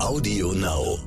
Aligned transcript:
Audio 0.00 0.52
Now. 0.52 0.98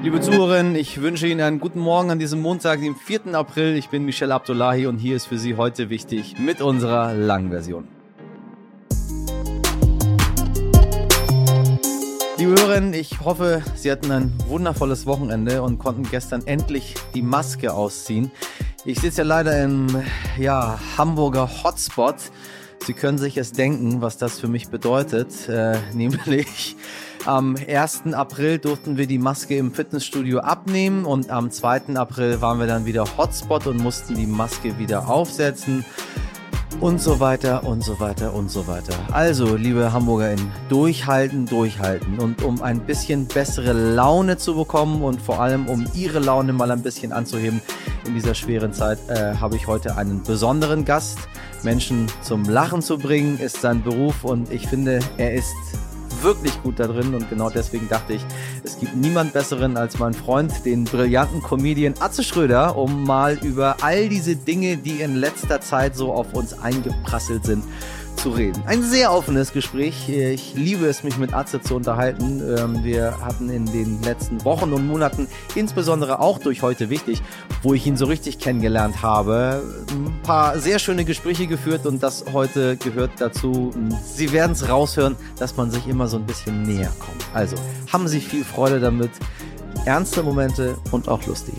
Liebe 0.00 0.20
Zuhörerinnen, 0.20 0.76
ich 0.76 1.00
wünsche 1.00 1.26
Ihnen 1.26 1.40
einen 1.40 1.58
guten 1.58 1.80
Morgen 1.80 2.12
an 2.12 2.20
diesem 2.20 2.40
Montag, 2.40 2.80
dem 2.80 2.94
4. 2.94 3.34
April. 3.34 3.76
Ich 3.76 3.88
bin 3.88 4.04
Michel 4.04 4.30
Abdullahi 4.30 4.86
und 4.86 4.98
hier 4.98 5.16
ist 5.16 5.26
für 5.26 5.38
Sie 5.38 5.56
heute 5.56 5.90
wichtig 5.90 6.36
mit 6.38 6.60
unserer 6.62 7.12
langen 7.14 7.50
Version. 7.50 7.88
Liebe 12.38 12.52
Hörerinnen, 12.52 12.94
ich 12.94 13.20
hoffe, 13.20 13.62
Sie 13.74 13.90
hatten 13.90 14.12
ein 14.12 14.32
wundervolles 14.46 15.06
Wochenende 15.06 15.62
und 15.62 15.78
konnten 15.78 16.04
gestern 16.08 16.46
endlich 16.46 16.94
die 17.14 17.22
Maske 17.22 17.74
ausziehen. 17.74 18.30
Ich 18.84 19.00
sitze 19.00 19.22
ja 19.22 19.26
leider 19.26 19.62
im 19.62 19.88
ja, 20.38 20.78
Hamburger 20.96 21.48
Hotspot. 21.64 22.16
Sie 22.84 22.94
können 22.94 23.18
sich 23.18 23.36
es 23.36 23.52
denken, 23.52 24.00
was 24.00 24.18
das 24.18 24.40
für 24.40 24.48
mich 24.48 24.68
bedeutet, 24.68 25.48
äh, 25.48 25.76
nämlich 25.94 26.76
am 27.24 27.54
1. 27.54 28.12
April 28.12 28.58
durften 28.58 28.96
wir 28.96 29.06
die 29.06 29.18
Maske 29.18 29.56
im 29.56 29.72
Fitnessstudio 29.72 30.40
abnehmen 30.40 31.04
und 31.04 31.30
am 31.30 31.52
2. 31.52 31.94
April 31.94 32.40
waren 32.40 32.58
wir 32.58 32.66
dann 32.66 32.84
wieder 32.84 33.04
Hotspot 33.16 33.68
und 33.68 33.76
mussten 33.76 34.16
die 34.16 34.26
Maske 34.26 34.76
wieder 34.78 35.08
aufsetzen 35.08 35.84
und 36.80 37.00
so 37.00 37.20
weiter 37.20 37.64
und 37.64 37.84
so 37.84 38.00
weiter 38.00 38.34
und 38.34 38.50
so 38.50 38.66
weiter. 38.66 38.94
Also, 39.12 39.54
liebe 39.54 39.92
HamburgerInnen, 39.92 40.50
durchhalten, 40.68 41.46
durchhalten. 41.46 42.18
Und 42.18 42.42
um 42.42 42.60
ein 42.60 42.80
bisschen 42.80 43.28
bessere 43.28 43.72
Laune 43.72 44.36
zu 44.36 44.56
bekommen 44.56 45.02
und 45.02 45.22
vor 45.22 45.40
allem 45.40 45.68
um 45.68 45.86
Ihre 45.94 46.18
Laune 46.18 46.52
mal 46.52 46.72
ein 46.72 46.82
bisschen 46.82 47.12
anzuheben 47.12 47.60
in 48.04 48.14
dieser 48.14 48.34
schweren 48.34 48.72
Zeit, 48.72 48.98
äh, 49.08 49.36
habe 49.36 49.54
ich 49.54 49.68
heute 49.68 49.96
einen 49.96 50.24
besonderen 50.24 50.84
Gast. 50.84 51.18
Menschen 51.64 52.06
zum 52.22 52.44
Lachen 52.44 52.82
zu 52.82 52.98
bringen, 52.98 53.38
ist 53.38 53.60
sein 53.60 53.82
Beruf 53.82 54.24
und 54.24 54.52
ich 54.52 54.66
finde, 54.66 55.00
er 55.16 55.34
ist 55.34 55.52
wirklich 56.22 56.62
gut 56.62 56.78
da 56.78 56.86
drin 56.86 57.14
und 57.14 57.28
genau 57.28 57.50
deswegen 57.50 57.88
dachte 57.88 58.14
ich, 58.14 58.22
es 58.62 58.78
gibt 58.78 58.94
niemand 58.96 59.32
besseren 59.32 59.76
als 59.76 59.98
mein 59.98 60.14
Freund, 60.14 60.64
den 60.64 60.84
brillanten 60.84 61.42
Comedian 61.42 61.94
Atze 62.00 62.22
Schröder, 62.22 62.76
um 62.76 63.04
mal 63.04 63.38
über 63.42 63.76
all 63.82 64.08
diese 64.08 64.36
Dinge, 64.36 64.76
die 64.76 65.00
in 65.00 65.16
letzter 65.16 65.60
Zeit 65.60 65.96
so 65.96 66.12
auf 66.12 66.32
uns 66.34 66.58
eingeprasselt 66.58 67.44
sind, 67.44 67.64
zu 68.16 68.30
reden. 68.30 68.62
Ein 68.66 68.82
sehr 68.82 69.12
offenes 69.12 69.52
Gespräch. 69.52 70.08
Ich 70.08 70.54
liebe 70.54 70.86
es, 70.86 71.02
mich 71.02 71.18
mit 71.18 71.34
Atze 71.34 71.60
zu 71.60 71.74
unterhalten. 71.74 72.42
Ähm, 72.56 72.84
wir 72.84 73.18
hatten 73.20 73.50
in 73.50 73.66
den 73.66 74.02
letzten 74.02 74.44
Wochen 74.44 74.72
und 74.72 74.86
Monaten, 74.86 75.28
insbesondere 75.54 76.20
auch 76.20 76.38
durch 76.38 76.62
heute 76.62 76.90
wichtig, 76.90 77.22
wo 77.62 77.74
ich 77.74 77.86
ihn 77.86 77.96
so 77.96 78.06
richtig 78.06 78.38
kennengelernt 78.38 79.02
habe, 79.02 79.62
ein 79.90 80.22
paar 80.22 80.58
sehr 80.58 80.78
schöne 80.78 81.04
Gespräche 81.04 81.46
geführt 81.46 81.86
und 81.86 82.02
das 82.02 82.24
heute 82.32 82.76
gehört 82.76 83.12
dazu. 83.18 83.72
Sie 84.04 84.32
werden 84.32 84.52
es 84.52 84.68
raushören, 84.68 85.16
dass 85.38 85.56
man 85.56 85.70
sich 85.70 85.86
immer 85.86 86.08
so 86.08 86.16
ein 86.16 86.26
bisschen 86.26 86.62
näher 86.62 86.92
kommt. 86.98 87.24
Also 87.34 87.56
haben 87.92 88.08
Sie 88.08 88.20
viel 88.20 88.44
Freude 88.44 88.80
damit. 88.80 89.10
Ernste 89.84 90.22
Momente 90.22 90.76
und 90.92 91.08
auch 91.08 91.26
lustige. 91.26 91.58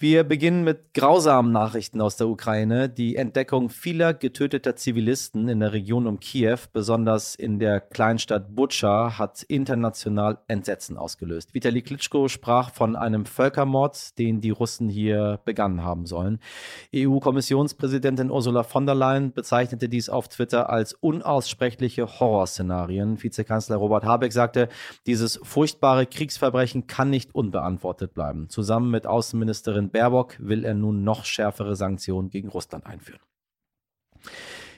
Wir 0.00 0.22
beginnen 0.22 0.62
mit 0.62 0.94
grausamen 0.94 1.50
Nachrichten 1.50 2.00
aus 2.00 2.16
der 2.16 2.28
Ukraine. 2.28 2.88
Die 2.88 3.16
Entdeckung 3.16 3.68
vieler 3.68 4.14
getöteter 4.14 4.76
Zivilisten 4.76 5.48
in 5.48 5.58
der 5.58 5.72
Region 5.72 6.06
um 6.06 6.20
Kiew, 6.20 6.58
besonders 6.72 7.34
in 7.34 7.58
der 7.58 7.80
Kleinstadt 7.80 8.54
Butscha, 8.54 9.18
hat 9.18 9.42
international 9.42 10.38
Entsetzen 10.46 10.96
ausgelöst. 10.96 11.52
Vitali 11.52 11.82
Klitschko 11.82 12.28
sprach 12.28 12.72
von 12.72 12.94
einem 12.94 13.26
Völkermord, 13.26 14.16
den 14.20 14.40
die 14.40 14.50
Russen 14.50 14.88
hier 14.88 15.40
begangen 15.44 15.82
haben 15.82 16.06
sollen. 16.06 16.38
EU-Kommissionspräsidentin 16.94 18.30
Ursula 18.30 18.62
von 18.62 18.86
der 18.86 18.94
Leyen 18.94 19.32
bezeichnete 19.32 19.88
dies 19.88 20.08
auf 20.08 20.28
Twitter 20.28 20.70
als 20.70 20.92
unaussprechliche 20.92 22.20
Horrorszenarien. 22.20 23.20
Vizekanzler 23.20 23.78
Robert 23.78 24.04
Habeck 24.04 24.32
sagte, 24.32 24.68
dieses 25.06 25.40
furchtbare 25.42 26.06
Kriegsverbrechen 26.06 26.86
kann 26.86 27.10
nicht 27.10 27.34
unbeantwortet 27.34 28.14
bleiben. 28.14 28.48
Zusammen 28.48 28.92
mit 28.92 29.04
Außenministerin 29.04 29.87
Baerbock 29.90 30.36
will 30.40 30.64
er 30.64 30.74
nun 30.74 31.04
noch 31.04 31.24
schärfere 31.24 31.76
Sanktionen 31.76 32.30
gegen 32.30 32.48
Russland 32.48 32.86
einführen. 32.86 33.20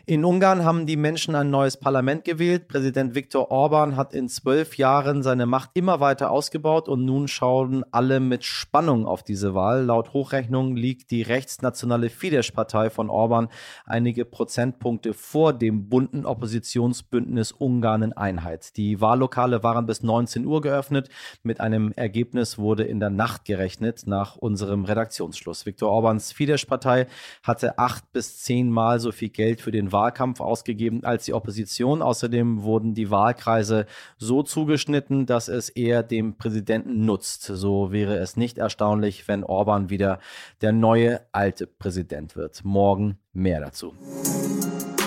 In 0.07 0.25
Ungarn 0.25 0.65
haben 0.65 0.87
die 0.87 0.97
Menschen 0.97 1.35
ein 1.35 1.51
neues 1.51 1.77
Parlament 1.77 2.25
gewählt. 2.25 2.69
Präsident 2.69 3.15
Viktor 3.15 3.51
Orban 3.51 3.97
hat 3.97 4.15
in 4.15 4.29
zwölf 4.29 4.79
Jahren 4.79 5.23
seine 5.23 5.45
Macht 5.45 5.71
immer 5.75 6.01
weiter 6.01 6.31
ausgebaut 6.31 6.89
und 6.89 7.05
nun 7.05 7.29
schauen 7.29 7.85
alle 7.91 8.19
mit 8.19 8.45
Spannung 8.45 9.07
auf 9.07 9.23
diese 9.23 9.55
Wahl. 9.55 9.85
Laut 9.85 10.15
Hochrechnung 10.15 10.75
liegt 10.75 11.11
die 11.11 11.21
rechtsnationale 11.21 12.09
Fidesz-Partei 12.09 12.89
von 12.89 13.11
Orban 13.11 13.49
einige 13.85 14.25
Prozentpunkte 14.25 15.13
vor 15.13 15.53
dem 15.53 15.91
bunten 15.91 16.25
Oppositionsbündnis 16.25 17.53
Ungarn 17.53 18.03
in 18.03 18.13
Einheit. 18.15 18.77
Die 18.79 19.03
Wahllokale 19.03 19.63
waren 19.63 19.85
bis 19.85 20.03
19 20.03 20.47
Uhr 20.47 20.63
geöffnet. 20.63 21.11
Mit 21.43 21.61
einem 21.61 21.93
Ergebnis 21.93 22.59
wurde 22.59 22.85
in 22.85 23.01
der 23.01 23.11
Nacht 23.11 23.45
gerechnet 23.45 24.07
nach 24.07 24.37
unserem 24.37 24.85
Redaktionsschluss. 24.85 25.67
Viktor 25.67 25.91
Orbans 25.91 26.33
Fidesz-Partei 26.33 27.07
hatte 27.43 27.79
acht 27.79 28.11
bis 28.13 28.39
zehnmal 28.43 28.99
so 28.99 29.13
viel 29.13 29.29
Geld 29.29 29.61
für 29.61 29.71
den 29.71 29.90
Wahl 29.93 30.11
Wahlkampf 30.11 30.41
ausgegeben 30.41 31.05
als 31.05 31.25
die 31.25 31.35
Opposition. 31.35 32.03
Außerdem 32.03 32.63
wurden 32.63 32.95
die 32.95 33.11
Wahlkreise 33.11 33.87
so 34.19 34.43
zugeschnitten, 34.43 35.27
dass 35.27 35.49
es 35.49 35.69
eher 35.69 36.03
dem 36.03 36.37
Präsidenten 36.37 37.05
nutzt. 37.05 37.45
So 37.45 37.93
wäre 37.93 38.17
es 38.17 38.37
nicht 38.37 38.59
erstaunlich, 38.59 39.29
wenn 39.29 39.45
Orban 39.45 39.91
wieder 39.91 40.19
der 40.63 40.73
neue 40.73 41.21
alte 41.33 41.67
Präsident 41.67 42.35
wird. 42.35 42.65
Morgen 42.65 43.19
mehr 43.33 43.61
dazu. 43.61 43.95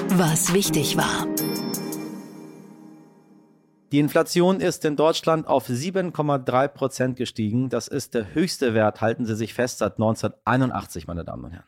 Was 0.09 0.53
wichtig 0.53 0.95
war. 0.95 1.27
Die 3.91 4.00
Inflation 4.00 4.59
ist 4.59 4.85
in 4.85 4.95
Deutschland 4.95 5.47
auf 5.47 5.67
7,3 5.67 6.67
Prozent 6.67 7.15
gestiegen. 7.15 7.69
Das 7.69 7.88
ist 7.88 8.15
der 8.15 8.33
höchste 8.33 8.73
Wert, 8.73 9.01
halten 9.01 9.25
Sie 9.25 9.35
sich 9.35 9.53
fest, 9.53 9.79
seit 9.79 9.94
1981, 9.94 11.05
meine 11.05 11.23
Damen 11.23 11.45
und 11.45 11.51
Herren. 11.51 11.65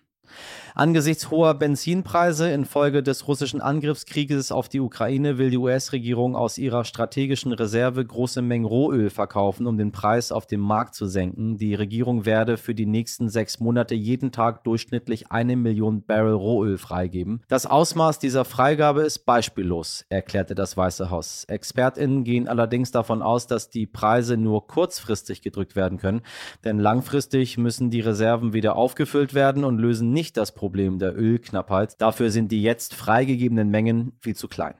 Angesichts 0.78 1.32
hoher 1.32 1.54
Benzinpreise 1.54 2.52
infolge 2.52 3.02
des 3.02 3.30
russischen 3.30 3.62
Angriffskrieges 3.62 4.52
auf 4.52 4.68
die 4.68 4.82
Ukraine 4.82 5.38
will 5.38 5.50
die 5.50 5.58
US-Regierung 5.58 6.36
aus 6.36 6.58
ihrer 6.58 6.84
strategischen 6.84 7.54
Reserve 7.54 8.04
große 8.04 8.42
Mengen 8.42 8.66
Rohöl 8.66 9.10
verkaufen, 9.10 9.68
um 9.68 9.78
den 9.78 9.94
Preis 9.94 10.34
auf 10.34 10.48
dem 10.48 10.60
Markt 10.60 10.94
zu 10.94 11.06
senken. 11.06 11.56
Die 11.56 11.76
Regierung 11.76 12.26
werde 12.26 12.58
für 12.58 12.76
die 12.76 12.86
nächsten 12.86 13.30
sechs 13.30 13.62
Monate 13.62 13.96
jeden 13.96 14.34
Tag 14.34 14.66
durchschnittlich 14.66 15.32
eine 15.32 15.56
Million 15.56 16.04
Barrel 16.04 16.34
Rohöl 16.34 16.78
freigeben. 16.78 17.42
Das 17.48 17.66
Ausmaß 17.66 18.20
dieser 18.20 18.44
Freigabe 18.44 19.04
ist 19.04 19.20
beispiellos, 19.20 20.04
erklärte 20.10 20.56
das 20.56 20.76
Weiße 20.76 21.10
Haus. 21.10 21.46
ExpertInnen 21.48 22.26
gehen 22.26 22.50
allerdings 22.50 22.92
davon 22.92 23.22
aus, 23.22 23.48
dass 23.48 23.70
die 23.70 23.88
Preise 23.88 24.36
nur 24.36 24.68
kurzfristig 24.68 25.42
gedrückt 25.42 25.78
werden 25.78 26.00
können, 26.00 26.22
denn 26.66 26.80
langfristig 26.80 27.58
müssen 27.58 27.92
die 27.92 28.02
Reserven 28.02 28.52
wieder 28.52 28.76
aufgefüllt 28.76 29.34
werden 29.34 29.64
und 29.64 29.78
lösen 29.78 30.12
nicht 30.12 30.36
das 30.36 30.52
Problem 30.52 30.65
der 31.00 31.18
Ölknappheit. 31.18 32.02
Dafür 32.02 32.32
sind 32.32 32.52
die 32.52 32.62
jetzt 32.62 32.94
freigegebenen 32.94 33.70
Mengen 33.70 34.14
viel 34.22 34.36
zu 34.36 34.48
klein. 34.48 34.76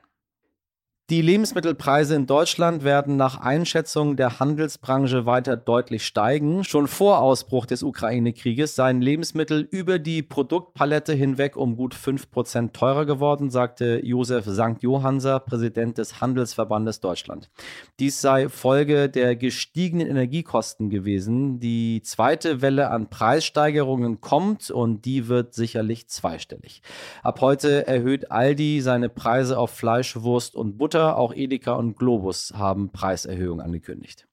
Die 1.08 1.22
Lebensmittelpreise 1.22 2.16
in 2.16 2.26
Deutschland 2.26 2.82
werden 2.82 3.16
nach 3.16 3.38
Einschätzung 3.38 4.16
der 4.16 4.40
Handelsbranche 4.40 5.24
weiter 5.24 5.56
deutlich 5.56 6.04
steigen. 6.04 6.64
Schon 6.64 6.88
vor 6.88 7.20
Ausbruch 7.20 7.64
des 7.64 7.84
Ukraine-Krieges 7.84 8.74
seien 8.74 9.00
Lebensmittel 9.00 9.68
über 9.70 10.00
die 10.00 10.24
Produktpalette 10.24 11.12
hinweg 11.12 11.56
um 11.56 11.76
gut 11.76 11.94
5% 11.94 12.72
teurer 12.72 13.06
geworden, 13.06 13.50
sagte 13.50 14.04
Josef 14.04 14.46
St. 14.46 14.82
Johanser, 14.82 15.38
Präsident 15.38 15.96
des 15.98 16.20
Handelsverbandes 16.20 16.98
Deutschland. 16.98 17.50
Dies 18.00 18.20
sei 18.20 18.48
Folge 18.48 19.08
der 19.08 19.36
gestiegenen 19.36 20.08
Energiekosten 20.08 20.90
gewesen. 20.90 21.60
Die 21.60 22.02
zweite 22.02 22.62
Welle 22.62 22.90
an 22.90 23.10
Preissteigerungen 23.10 24.20
kommt 24.20 24.72
und 24.72 25.04
die 25.04 25.28
wird 25.28 25.54
sicherlich 25.54 26.08
zweistellig. 26.08 26.82
Ab 27.22 27.40
heute 27.42 27.86
erhöht 27.86 28.32
Aldi 28.32 28.80
seine 28.80 29.08
Preise 29.08 29.56
auf 29.56 29.70
Fleisch, 29.70 30.16
Wurst 30.16 30.56
und 30.56 30.78
Butter 30.78 30.95
Mutter, 30.96 31.18
auch 31.18 31.34
Edeka 31.34 31.74
und 31.74 31.98
Globus 31.98 32.54
haben 32.56 32.88
Preiserhöhungen 32.90 33.60
angekündigt. 33.60 34.26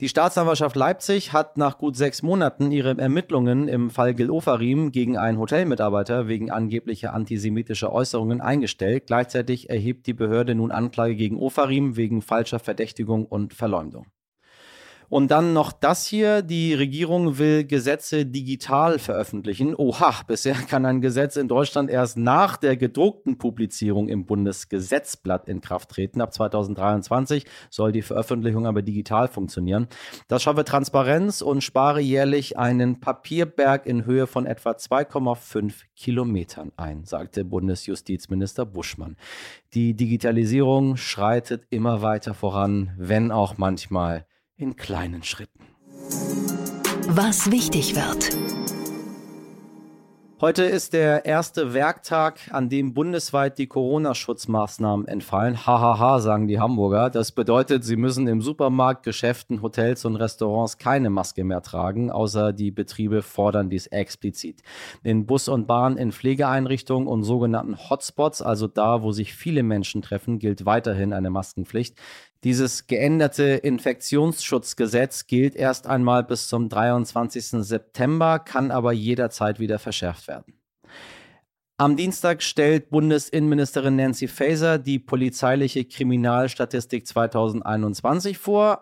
Die 0.00 0.08
Staatsanwaltschaft 0.08 0.74
Leipzig 0.74 1.32
hat 1.32 1.56
nach 1.56 1.78
gut 1.78 1.96
sechs 1.96 2.20
Monaten 2.20 2.72
ihre 2.72 2.98
Ermittlungen 2.98 3.68
im 3.68 3.90
Fall 3.90 4.14
Gil 4.14 4.28
Ofarim 4.30 4.90
gegen 4.90 5.16
einen 5.16 5.38
Hotelmitarbeiter 5.38 6.26
wegen 6.26 6.50
angeblicher 6.50 7.14
antisemitischer 7.14 7.92
Äußerungen 7.92 8.40
eingestellt. 8.40 9.06
Gleichzeitig 9.06 9.70
erhebt 9.70 10.08
die 10.08 10.14
Behörde 10.14 10.56
nun 10.56 10.72
Anklage 10.72 11.14
gegen 11.14 11.36
Ofarim 11.36 11.96
wegen 11.96 12.22
falscher 12.22 12.58
Verdächtigung 12.58 13.24
und 13.24 13.54
Verleumdung. 13.54 14.06
Und 15.08 15.30
dann 15.30 15.54
noch 15.54 15.72
das 15.72 16.06
hier. 16.06 16.42
Die 16.42 16.74
Regierung 16.74 17.38
will 17.38 17.64
Gesetze 17.64 18.26
digital 18.26 18.98
veröffentlichen. 18.98 19.74
Oha, 19.74 20.22
bisher 20.26 20.54
kann 20.54 20.84
ein 20.84 21.00
Gesetz 21.00 21.36
in 21.36 21.48
Deutschland 21.48 21.88
erst 21.88 22.18
nach 22.18 22.58
der 22.58 22.76
gedruckten 22.76 23.38
Publizierung 23.38 24.08
im 24.08 24.26
Bundesgesetzblatt 24.26 25.48
in 25.48 25.62
Kraft 25.62 25.90
treten. 25.90 26.20
Ab 26.20 26.34
2023 26.34 27.46
soll 27.70 27.92
die 27.92 28.02
Veröffentlichung 28.02 28.66
aber 28.66 28.82
digital 28.82 29.28
funktionieren. 29.28 29.88
Das 30.28 30.42
schaffe 30.42 30.64
Transparenz 30.64 31.40
und 31.40 31.64
spare 31.64 32.00
jährlich 32.00 32.58
einen 32.58 33.00
Papierberg 33.00 33.86
in 33.86 34.04
Höhe 34.04 34.26
von 34.26 34.44
etwa 34.44 34.72
2,5 34.72 35.72
Kilometern 35.96 36.70
ein, 36.76 37.04
sagte 37.04 37.44
Bundesjustizminister 37.44 38.66
Buschmann. 38.66 39.16
Die 39.72 39.94
Digitalisierung 39.94 40.96
schreitet 40.96 41.64
immer 41.70 42.02
weiter 42.02 42.34
voran, 42.34 42.92
wenn 42.98 43.30
auch 43.30 43.56
manchmal 43.56 44.26
in 44.58 44.74
kleinen 44.76 45.22
Schritten. 45.22 45.64
Was 47.06 47.50
wichtig 47.50 47.94
wird. 47.94 48.36
Heute 50.40 50.62
ist 50.62 50.92
der 50.92 51.24
erste 51.24 51.74
Werktag, 51.74 52.38
an 52.52 52.68
dem 52.68 52.94
bundesweit 52.94 53.58
die 53.58 53.66
Corona-Schutzmaßnahmen 53.66 55.08
entfallen. 55.08 55.66
Hahaha, 55.66 56.20
sagen 56.20 56.46
die 56.46 56.60
Hamburger. 56.60 57.10
Das 57.10 57.32
bedeutet, 57.32 57.82
sie 57.82 57.96
müssen 57.96 58.28
im 58.28 58.40
Supermarkt, 58.40 59.02
Geschäften, 59.02 59.62
Hotels 59.62 60.04
und 60.04 60.14
Restaurants 60.14 60.78
keine 60.78 61.10
Maske 61.10 61.42
mehr 61.42 61.60
tragen, 61.62 62.12
außer 62.12 62.52
die 62.52 62.70
Betriebe 62.70 63.22
fordern 63.22 63.68
dies 63.68 63.88
explizit. 63.88 64.62
In 65.02 65.26
Bus 65.26 65.48
und 65.48 65.66
Bahn, 65.66 65.96
in 65.96 66.12
Pflegeeinrichtungen 66.12 67.08
und 67.08 67.24
sogenannten 67.24 67.76
Hotspots, 67.90 68.40
also 68.40 68.68
da, 68.68 69.02
wo 69.02 69.10
sich 69.10 69.34
viele 69.34 69.64
Menschen 69.64 70.02
treffen, 70.02 70.38
gilt 70.38 70.64
weiterhin 70.64 71.12
eine 71.12 71.30
Maskenpflicht. 71.30 71.96
Dieses 72.44 72.86
geänderte 72.86 73.44
Infektionsschutzgesetz 73.44 75.26
gilt 75.26 75.56
erst 75.56 75.88
einmal 75.88 76.22
bis 76.22 76.46
zum 76.46 76.68
23. 76.68 77.64
September, 77.64 78.38
kann 78.38 78.70
aber 78.70 78.92
jederzeit 78.92 79.58
wieder 79.58 79.80
verschärft 79.80 80.28
werden. 80.28 80.54
Am 81.80 81.96
Dienstag 81.96 82.42
stellt 82.42 82.90
Bundesinnenministerin 82.90 83.96
Nancy 83.96 84.28
Faeser 84.28 84.78
die 84.78 85.00
polizeiliche 85.00 85.84
Kriminalstatistik 85.84 87.06
2021 87.06 88.38
vor. 88.38 88.80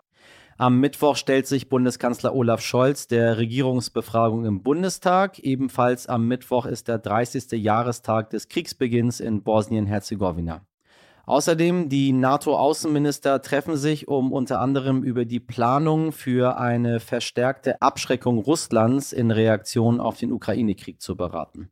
Am 0.59 0.79
Mittwoch 0.79 1.15
stellt 1.15 1.45
sich 1.45 1.69
Bundeskanzler 1.69 2.33
Olaf 2.35 2.61
Scholz 2.61 3.07
der 3.07 3.37
Regierungsbefragung 3.37 4.45
im 4.45 4.63
Bundestag. 4.63 5.37
Ebenfalls 5.39 6.07
am 6.07 6.27
Mittwoch 6.27 6.65
ist 6.65 6.87
der 6.87 6.97
30. 6.97 7.51
Jahrestag 7.51 8.31
des 8.31 8.49
Kriegsbeginns 8.49 9.19
in 9.19 9.43
Bosnien-Herzegowina. 9.43 10.66
Außerdem, 11.27 11.89
die 11.89 12.13
NATO-Außenminister 12.13 13.41
treffen 13.41 13.75
sich, 13.75 14.07
um 14.07 14.31
unter 14.31 14.61
anderem 14.61 15.03
über 15.03 15.25
die 15.25 15.41
Planung 15.41 16.13
für 16.13 16.57
eine 16.57 17.01
verstärkte 17.01 17.81
Abschreckung 17.81 18.37
Russlands 18.37 19.11
in 19.11 19.31
Reaktion 19.31 19.99
auf 19.99 20.17
den 20.17 20.31
Ukraine-Krieg 20.31 21.01
zu 21.01 21.17
beraten. 21.17 21.69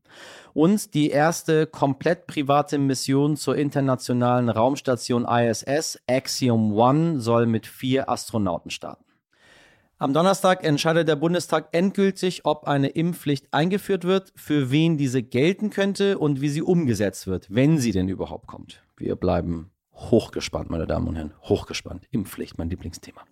Und 0.53 0.93
die 0.93 1.09
erste 1.09 1.67
komplett 1.67 2.27
private 2.27 2.77
Mission 2.77 3.37
zur 3.37 3.55
internationalen 3.55 4.49
Raumstation 4.49 5.25
ISS, 5.25 6.01
Axiom 6.05 6.73
One, 6.73 7.21
soll 7.21 7.45
mit 7.45 7.65
vier 7.65 8.09
Astronauten 8.09 8.71
starten. 8.71 9.05
Am 9.97 10.13
Donnerstag 10.13 10.65
entscheidet 10.65 11.07
der 11.07 11.15
Bundestag 11.15 11.69
endgültig, 11.71 12.41
ob 12.43 12.67
eine 12.67 12.89
Impfpflicht 12.89 13.47
eingeführt 13.51 14.03
wird, 14.03 14.33
für 14.35 14.69
wen 14.69 14.97
diese 14.97 15.23
gelten 15.23 15.69
könnte 15.69 16.17
und 16.17 16.41
wie 16.41 16.49
sie 16.49 16.61
umgesetzt 16.61 17.25
wird, 17.25 17.47
wenn 17.49 17.77
sie 17.77 17.93
denn 17.93 18.09
überhaupt 18.09 18.47
kommt. 18.47 18.84
Wir 18.97 19.17
bleiben 19.17 19.71
hochgespannt, 19.93 20.69
meine 20.69 20.87
Damen 20.87 21.09
und 21.09 21.15
Herren, 21.15 21.33
hochgespannt. 21.41 22.07
Impfpflicht, 22.11 22.57
mein 22.57 22.69
Lieblingsthema. 22.69 23.23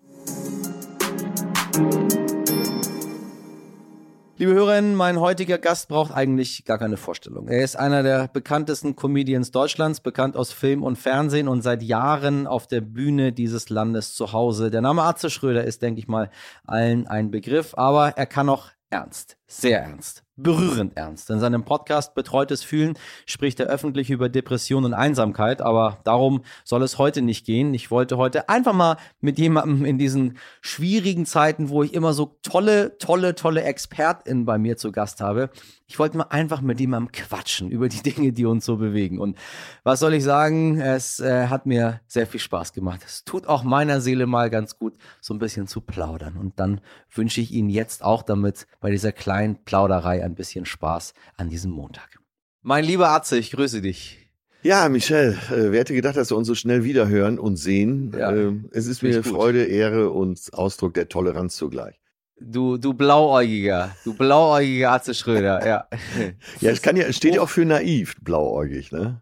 Liebe 4.36 4.52
Hörerinnen, 4.52 4.94
mein 4.94 5.20
heutiger 5.20 5.56
Gast 5.56 5.88
braucht 5.88 6.12
eigentlich 6.12 6.66
gar 6.66 6.78
keine 6.78 6.98
Vorstellung. 6.98 7.48
Er 7.48 7.64
ist 7.64 7.76
einer 7.76 8.02
der 8.02 8.28
bekanntesten 8.28 8.94
Comedians 8.94 9.52
Deutschlands, 9.52 10.00
bekannt 10.00 10.36
aus 10.36 10.52
Film 10.52 10.82
und 10.82 10.96
Fernsehen 10.96 11.48
und 11.48 11.62
seit 11.62 11.82
Jahren 11.82 12.46
auf 12.46 12.66
der 12.66 12.82
Bühne 12.82 13.32
dieses 13.32 13.70
Landes 13.70 14.14
zu 14.14 14.32
Hause. 14.32 14.70
Der 14.70 14.82
Name 14.82 15.02
Atze 15.02 15.30
Schröder 15.30 15.64
ist, 15.64 15.80
denke 15.80 15.98
ich 15.98 16.08
mal, 16.08 16.30
allen 16.66 17.06
ein 17.06 17.30
Begriff, 17.30 17.72
aber 17.74 18.18
er 18.18 18.26
kann 18.26 18.50
auch 18.50 18.68
ernst, 18.90 19.38
sehr 19.46 19.82
ernst 19.82 20.23
berührend 20.36 20.96
ernst. 20.96 21.30
In 21.30 21.38
seinem 21.38 21.64
Podcast 21.64 22.14
Betreutes 22.14 22.62
Fühlen 22.62 22.98
spricht 23.26 23.60
er 23.60 23.66
öffentlich 23.66 24.10
über 24.10 24.28
Depression 24.28 24.84
und 24.84 24.94
Einsamkeit, 24.94 25.62
aber 25.62 25.98
darum 26.04 26.42
soll 26.64 26.82
es 26.82 26.98
heute 26.98 27.22
nicht 27.22 27.46
gehen. 27.46 27.72
Ich 27.74 27.90
wollte 27.90 28.16
heute 28.16 28.48
einfach 28.48 28.72
mal 28.72 28.96
mit 29.20 29.38
jemandem 29.38 29.84
in 29.84 29.98
diesen 29.98 30.38
schwierigen 30.60 31.26
Zeiten, 31.26 31.68
wo 31.68 31.82
ich 31.82 31.94
immer 31.94 32.12
so 32.14 32.36
tolle, 32.42 32.98
tolle, 32.98 33.34
tolle 33.34 33.62
ExpertInnen 33.62 34.44
bei 34.44 34.58
mir 34.58 34.76
zu 34.76 34.90
Gast 34.90 35.20
habe, 35.20 35.50
ich 35.86 35.98
wollte 35.98 36.16
mal 36.16 36.24
einfach 36.30 36.60
mit 36.60 36.80
jemandem 36.80 37.12
quatschen 37.12 37.70
über 37.70 37.88
die 37.88 38.02
Dinge, 38.10 38.32
die 38.32 38.46
uns 38.46 38.64
so 38.64 38.76
bewegen. 38.76 39.20
Und 39.20 39.38
was 39.82 40.00
soll 40.00 40.14
ich 40.14 40.24
sagen? 40.24 40.80
Es 40.80 41.20
äh, 41.20 41.48
hat 41.48 41.66
mir 41.66 42.00
sehr 42.06 42.26
viel 42.26 42.40
Spaß 42.40 42.72
gemacht. 42.72 43.02
Es 43.04 43.24
tut 43.24 43.46
auch 43.46 43.62
meiner 43.62 44.00
Seele 44.00 44.26
mal 44.26 44.50
ganz 44.50 44.78
gut, 44.78 44.94
so 45.20 45.34
ein 45.34 45.38
bisschen 45.38 45.66
zu 45.66 45.80
plaudern. 45.80 46.36
Und 46.36 46.58
dann 46.58 46.80
wünsche 47.14 47.40
ich 47.40 47.52
Ihnen 47.52 47.68
jetzt 47.68 48.02
auch 48.02 48.22
damit 48.22 48.66
bei 48.80 48.90
dieser 48.90 49.12
kleinen 49.12 49.62
Plauderei 49.64 50.23
ein 50.24 50.34
bisschen 50.34 50.66
Spaß 50.66 51.14
an 51.36 51.48
diesem 51.48 51.70
Montag. 51.70 52.18
Mein 52.62 52.84
lieber 52.84 53.10
Atze, 53.10 53.38
ich 53.38 53.50
grüße 53.50 53.82
dich. 53.82 54.24
Ja, 54.62 54.88
Michel, 54.88 55.36
äh, 55.50 55.70
wer 55.70 55.80
hätte 55.80 55.92
gedacht, 55.92 56.16
dass 56.16 56.30
wir 56.30 56.38
uns 56.38 56.46
so 56.46 56.54
schnell 56.54 56.84
wiederhören 56.84 57.38
und 57.38 57.56
sehen? 57.56 58.14
Ja, 58.18 58.32
äh, 58.32 58.54
es 58.72 58.86
ist 58.86 59.02
mir 59.02 59.22
Freude, 59.22 59.64
Ehre 59.64 60.10
und 60.10 60.40
Ausdruck 60.54 60.94
der 60.94 61.08
Toleranz 61.08 61.56
zugleich. 61.56 62.00
Du, 62.40 62.78
du 62.78 62.94
Blauäugiger, 62.94 63.94
du 64.04 64.14
blauäugiger 64.14 64.92
Atze 64.92 65.14
Schröder, 65.14 65.64
ja. 65.66 65.88
ja, 66.60 66.70
es 66.70 66.80
kann 66.80 66.96
ja, 66.96 67.04
es 67.04 67.16
steht 67.16 67.34
ja 67.34 67.42
auch 67.42 67.48
für 67.50 67.64
naiv, 67.64 68.16
blauäugig, 68.22 68.90
ne? 68.90 69.20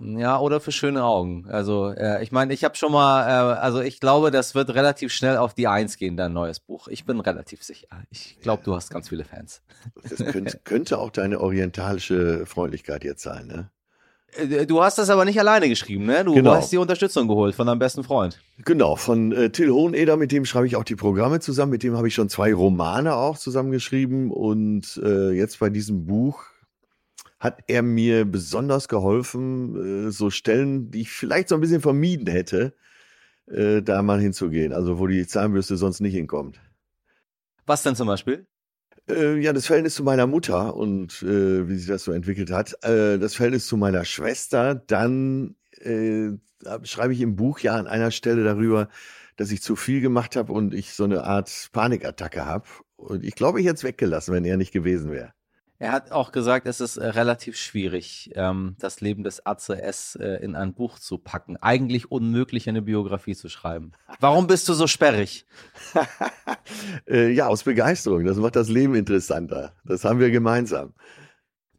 Ja, 0.00 0.38
oder 0.38 0.60
für 0.60 0.72
schöne 0.72 1.04
Augen. 1.04 1.46
Also, 1.48 1.90
äh, 1.90 2.22
ich 2.22 2.32
meine, 2.32 2.52
ich 2.54 2.64
habe 2.64 2.76
schon 2.76 2.92
mal, 2.92 3.22
äh, 3.22 3.58
also 3.58 3.80
ich 3.80 4.00
glaube, 4.00 4.30
das 4.30 4.54
wird 4.54 4.74
relativ 4.74 5.12
schnell 5.12 5.36
auf 5.36 5.54
die 5.54 5.68
Eins 5.68 5.96
gehen, 5.96 6.16
dein 6.16 6.32
neues 6.32 6.60
Buch. 6.60 6.88
Ich 6.88 7.04
bin 7.04 7.20
relativ 7.20 7.62
sicher. 7.62 7.88
Ich 8.10 8.38
glaube, 8.40 8.62
du 8.64 8.74
hast 8.74 8.90
ganz 8.90 9.08
viele 9.08 9.24
Fans. 9.24 9.62
Das 10.08 10.24
könnte, 10.24 10.58
könnte 10.64 10.98
auch 10.98 11.10
deine 11.10 11.40
orientalische 11.40 12.46
Freundlichkeit 12.46 13.04
jetzt 13.04 13.22
sein, 13.22 13.46
ne? 13.46 13.70
Äh, 14.36 14.66
du 14.66 14.82
hast 14.82 14.98
das 14.98 15.10
aber 15.10 15.24
nicht 15.24 15.38
alleine 15.38 15.68
geschrieben, 15.68 16.06
ne? 16.06 16.24
Du 16.24 16.34
genau. 16.34 16.54
hast 16.54 16.72
die 16.72 16.78
Unterstützung 16.78 17.28
geholt 17.28 17.54
von 17.54 17.66
deinem 17.66 17.78
besten 17.78 18.04
Freund. 18.04 18.38
Genau, 18.64 18.96
von 18.96 19.32
äh, 19.32 19.50
Till 19.50 19.70
Hoheneder, 19.70 20.16
mit 20.16 20.32
dem 20.32 20.44
schreibe 20.44 20.66
ich 20.66 20.76
auch 20.76 20.84
die 20.84 20.96
Programme 20.96 21.40
zusammen. 21.40 21.72
Mit 21.72 21.82
dem 21.82 21.96
habe 21.96 22.08
ich 22.08 22.14
schon 22.14 22.28
zwei 22.28 22.54
Romane 22.54 23.14
auch 23.14 23.36
zusammengeschrieben. 23.36 24.30
Und 24.30 25.00
äh, 25.04 25.30
jetzt 25.32 25.58
bei 25.58 25.70
diesem 25.70 26.06
Buch 26.06 26.44
hat 27.42 27.64
er 27.66 27.82
mir 27.82 28.24
besonders 28.24 28.86
geholfen, 28.86 30.06
äh, 30.06 30.10
so 30.12 30.30
Stellen, 30.30 30.92
die 30.92 31.00
ich 31.00 31.10
vielleicht 31.10 31.48
so 31.48 31.56
ein 31.56 31.60
bisschen 31.60 31.80
vermieden 31.80 32.28
hätte, 32.28 32.72
äh, 33.48 33.82
da 33.82 34.00
mal 34.02 34.20
hinzugehen. 34.20 34.72
Also 34.72 35.00
wo 35.00 35.08
die 35.08 35.26
Zahnbürste 35.26 35.76
sonst 35.76 35.98
nicht 35.98 36.14
hinkommt. 36.14 36.60
Was 37.66 37.82
denn 37.82 37.96
zum 37.96 38.06
Beispiel? 38.06 38.46
Äh, 39.08 39.40
ja, 39.40 39.52
das 39.52 39.66
Verhältnis 39.66 39.96
zu 39.96 40.04
meiner 40.04 40.28
Mutter 40.28 40.76
und 40.76 41.20
äh, 41.24 41.68
wie 41.68 41.74
sich 41.74 41.88
das 41.88 42.04
so 42.04 42.12
entwickelt 42.12 42.52
hat. 42.52 42.74
Äh, 42.84 43.18
das 43.18 43.34
Verhältnis 43.34 43.66
zu 43.66 43.76
meiner 43.76 44.04
Schwester. 44.04 44.76
Dann 44.76 45.56
äh, 45.80 46.30
schreibe 46.84 47.12
ich 47.12 47.20
im 47.20 47.34
Buch 47.34 47.58
ja 47.58 47.74
an 47.74 47.88
einer 47.88 48.12
Stelle 48.12 48.44
darüber, 48.44 48.88
dass 49.34 49.50
ich 49.50 49.62
zu 49.62 49.74
viel 49.74 50.00
gemacht 50.00 50.36
habe 50.36 50.52
und 50.52 50.74
ich 50.74 50.92
so 50.92 51.02
eine 51.02 51.24
Art 51.24 51.70
Panikattacke 51.72 52.46
habe. 52.46 52.68
Und 52.94 53.24
ich 53.24 53.34
glaube, 53.34 53.60
ich 53.60 53.66
hätte 53.66 53.78
es 53.78 53.84
weggelassen, 53.84 54.32
wenn 54.32 54.44
er 54.44 54.56
nicht 54.56 54.70
gewesen 54.70 55.10
wäre. 55.10 55.32
Er 55.82 55.90
hat 55.90 56.12
auch 56.12 56.30
gesagt, 56.30 56.68
es 56.68 56.80
ist 56.80 56.96
äh, 56.96 57.08
relativ 57.08 57.56
schwierig, 57.56 58.30
ähm, 58.36 58.76
das 58.78 59.00
Leben 59.00 59.24
des 59.24 59.44
Atze 59.44 59.82
S 59.82 60.14
äh, 60.14 60.36
in 60.36 60.54
ein 60.54 60.74
Buch 60.74 61.00
zu 61.00 61.18
packen. 61.18 61.56
Eigentlich 61.56 62.08
unmöglich, 62.08 62.68
eine 62.68 62.82
Biografie 62.82 63.34
zu 63.34 63.48
schreiben. 63.48 63.90
Warum 64.20 64.46
bist 64.46 64.68
du 64.68 64.74
so 64.74 64.86
sperrig? 64.86 65.44
äh, 67.08 67.32
ja, 67.32 67.48
aus 67.48 67.64
Begeisterung. 67.64 68.24
Das 68.24 68.36
macht 68.36 68.54
das 68.54 68.68
Leben 68.68 68.94
interessanter. 68.94 69.72
Das 69.84 70.04
haben 70.04 70.20
wir 70.20 70.30
gemeinsam. 70.30 70.92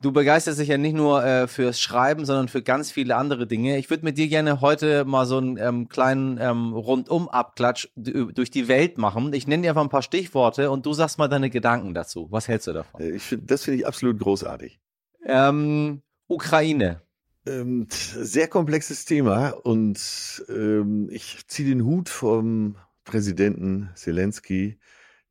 Du 0.04 0.12
begeisterst 0.12 0.60
dich 0.60 0.68
ja 0.68 0.78
nicht 0.78 0.96
nur 0.96 1.24
äh, 1.24 1.48
fürs 1.48 1.80
Schreiben, 1.80 2.26
sondern 2.26 2.50
für 2.50 2.62
ganz 2.62 2.92
viele 2.92 3.16
andere 3.16 3.48
Dinge. 3.48 3.78
Ich 3.78 3.90
würde 3.90 4.04
mit 4.04 4.18
dir 4.18 4.28
gerne 4.28 4.60
heute 4.60 5.06
mal 5.06 5.26
so 5.26 5.38
einen 5.38 5.56
ähm, 5.56 5.88
kleinen 5.88 6.38
ähm, 6.42 6.74
Rundum-Abklatsch 6.74 7.88
durch 7.96 8.52
die 8.52 8.68
Welt 8.68 8.98
machen. 8.98 9.32
Ich 9.32 9.48
nenne 9.48 9.64
dir 9.64 9.70
einfach 9.70 9.82
ein 9.82 9.88
paar 9.88 10.02
Stichworte 10.02 10.72
und 10.72 10.86
du 10.86 10.92
sagst 10.92 11.20
mal 11.20 11.30
deine 11.30 11.50
Gedanken 11.50 11.94
dazu. 11.94 12.28
Was 12.32 12.50
hältst 12.50 12.68
du 12.68 12.74
davon? 12.74 13.00
Äh, 13.00 13.12
ich 13.12 13.24
find, 13.24 13.50
das 13.50 13.64
finde 13.64 13.80
ich 13.80 13.88
absolut 13.88 14.20
großartig. 14.20 14.78
Ähm, 15.26 16.02
Ukraine. 16.28 17.02
Ähm, 17.48 17.88
sehr 17.90 18.50
komplexes 18.50 19.06
Thema 19.06 19.52
und 19.52 20.44
ähm, 20.50 21.08
ich 21.12 21.48
ziehe 21.48 21.70
den 21.70 21.86
Hut 21.86 22.10
vom 22.10 22.76
Präsidenten 23.06 23.90
Zelensky 23.96 24.80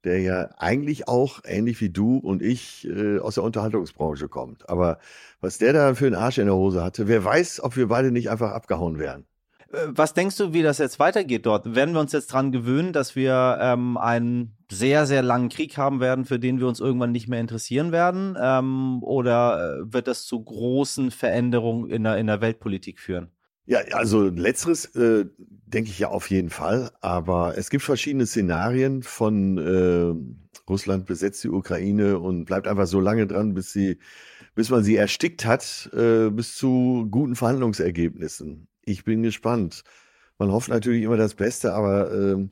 der 0.04 0.20
ja 0.20 0.50
eigentlich 0.58 1.08
auch 1.08 1.40
ähnlich 1.44 1.80
wie 1.80 1.90
du 1.90 2.18
und 2.18 2.42
ich 2.42 2.86
äh, 2.88 3.18
aus 3.18 3.34
der 3.34 3.44
Unterhaltungsbranche 3.44 4.28
kommt. 4.28 4.68
Aber 4.68 4.98
was 5.40 5.58
der 5.58 5.72
da 5.72 5.94
für 5.94 6.06
einen 6.06 6.14
Arsch 6.14 6.38
in 6.38 6.46
der 6.46 6.56
Hose 6.56 6.82
hatte, 6.82 7.08
wer 7.08 7.24
weiß, 7.24 7.62
ob 7.62 7.76
wir 7.76 7.88
beide 7.88 8.10
nicht 8.10 8.30
einfach 8.30 8.52
abgehauen 8.52 8.98
wären. 8.98 9.26
Was 9.86 10.12
denkst 10.12 10.36
du, 10.36 10.52
wie 10.52 10.62
das 10.62 10.76
jetzt 10.76 10.98
weitergeht 10.98 11.46
dort? 11.46 11.74
Werden 11.74 11.94
wir 11.94 12.00
uns 12.00 12.12
jetzt 12.12 12.26
dran 12.26 12.52
gewöhnen, 12.52 12.92
dass 12.92 13.16
wir 13.16 13.58
ähm, 13.58 13.96
einen 13.96 14.54
sehr, 14.70 15.06
sehr 15.06 15.22
langen 15.22 15.48
Krieg 15.48 15.78
haben 15.78 15.98
werden, 16.00 16.26
für 16.26 16.38
den 16.38 16.60
wir 16.60 16.68
uns 16.68 16.78
irgendwann 16.78 17.12
nicht 17.12 17.26
mehr 17.26 17.40
interessieren 17.40 17.90
werden? 17.90 18.36
Ähm, 18.38 19.02
oder 19.02 19.78
äh, 19.80 19.92
wird 19.92 20.08
das 20.08 20.26
zu 20.26 20.44
großen 20.44 21.10
Veränderungen 21.10 21.88
in 21.88 22.04
der, 22.04 22.18
in 22.18 22.26
der 22.26 22.42
Weltpolitik 22.42 23.00
führen? 23.00 23.30
Ja, 23.64 23.78
also 23.92 24.24
letzteres 24.28 24.86
äh, 24.96 25.26
denke 25.66 25.90
ich 25.90 25.98
ja 26.00 26.08
auf 26.08 26.30
jeden 26.30 26.50
Fall, 26.50 26.90
aber 27.00 27.56
es 27.56 27.70
gibt 27.70 27.84
verschiedene 27.84 28.26
Szenarien 28.26 29.02
von 29.02 29.58
äh, 29.58 30.60
Russland 30.68 31.06
besetzt 31.06 31.44
die 31.44 31.48
Ukraine 31.48 32.18
und 32.18 32.44
bleibt 32.44 32.66
einfach 32.66 32.86
so 32.86 33.00
lange 33.00 33.26
dran, 33.26 33.54
bis 33.54 33.72
sie, 33.72 33.98
bis 34.54 34.70
man 34.70 34.82
sie 34.82 34.96
erstickt 34.96 35.44
hat, 35.44 35.90
äh, 35.94 36.30
bis 36.30 36.56
zu 36.56 37.06
guten 37.10 37.36
Verhandlungsergebnissen. 37.36 38.68
Ich 38.84 39.04
bin 39.04 39.22
gespannt. 39.22 39.84
Man 40.38 40.50
hofft 40.50 40.68
natürlich 40.68 41.02
immer 41.04 41.16
das 41.16 41.34
Beste, 41.34 41.72
aber 41.74 42.12
äh, 42.12 42.48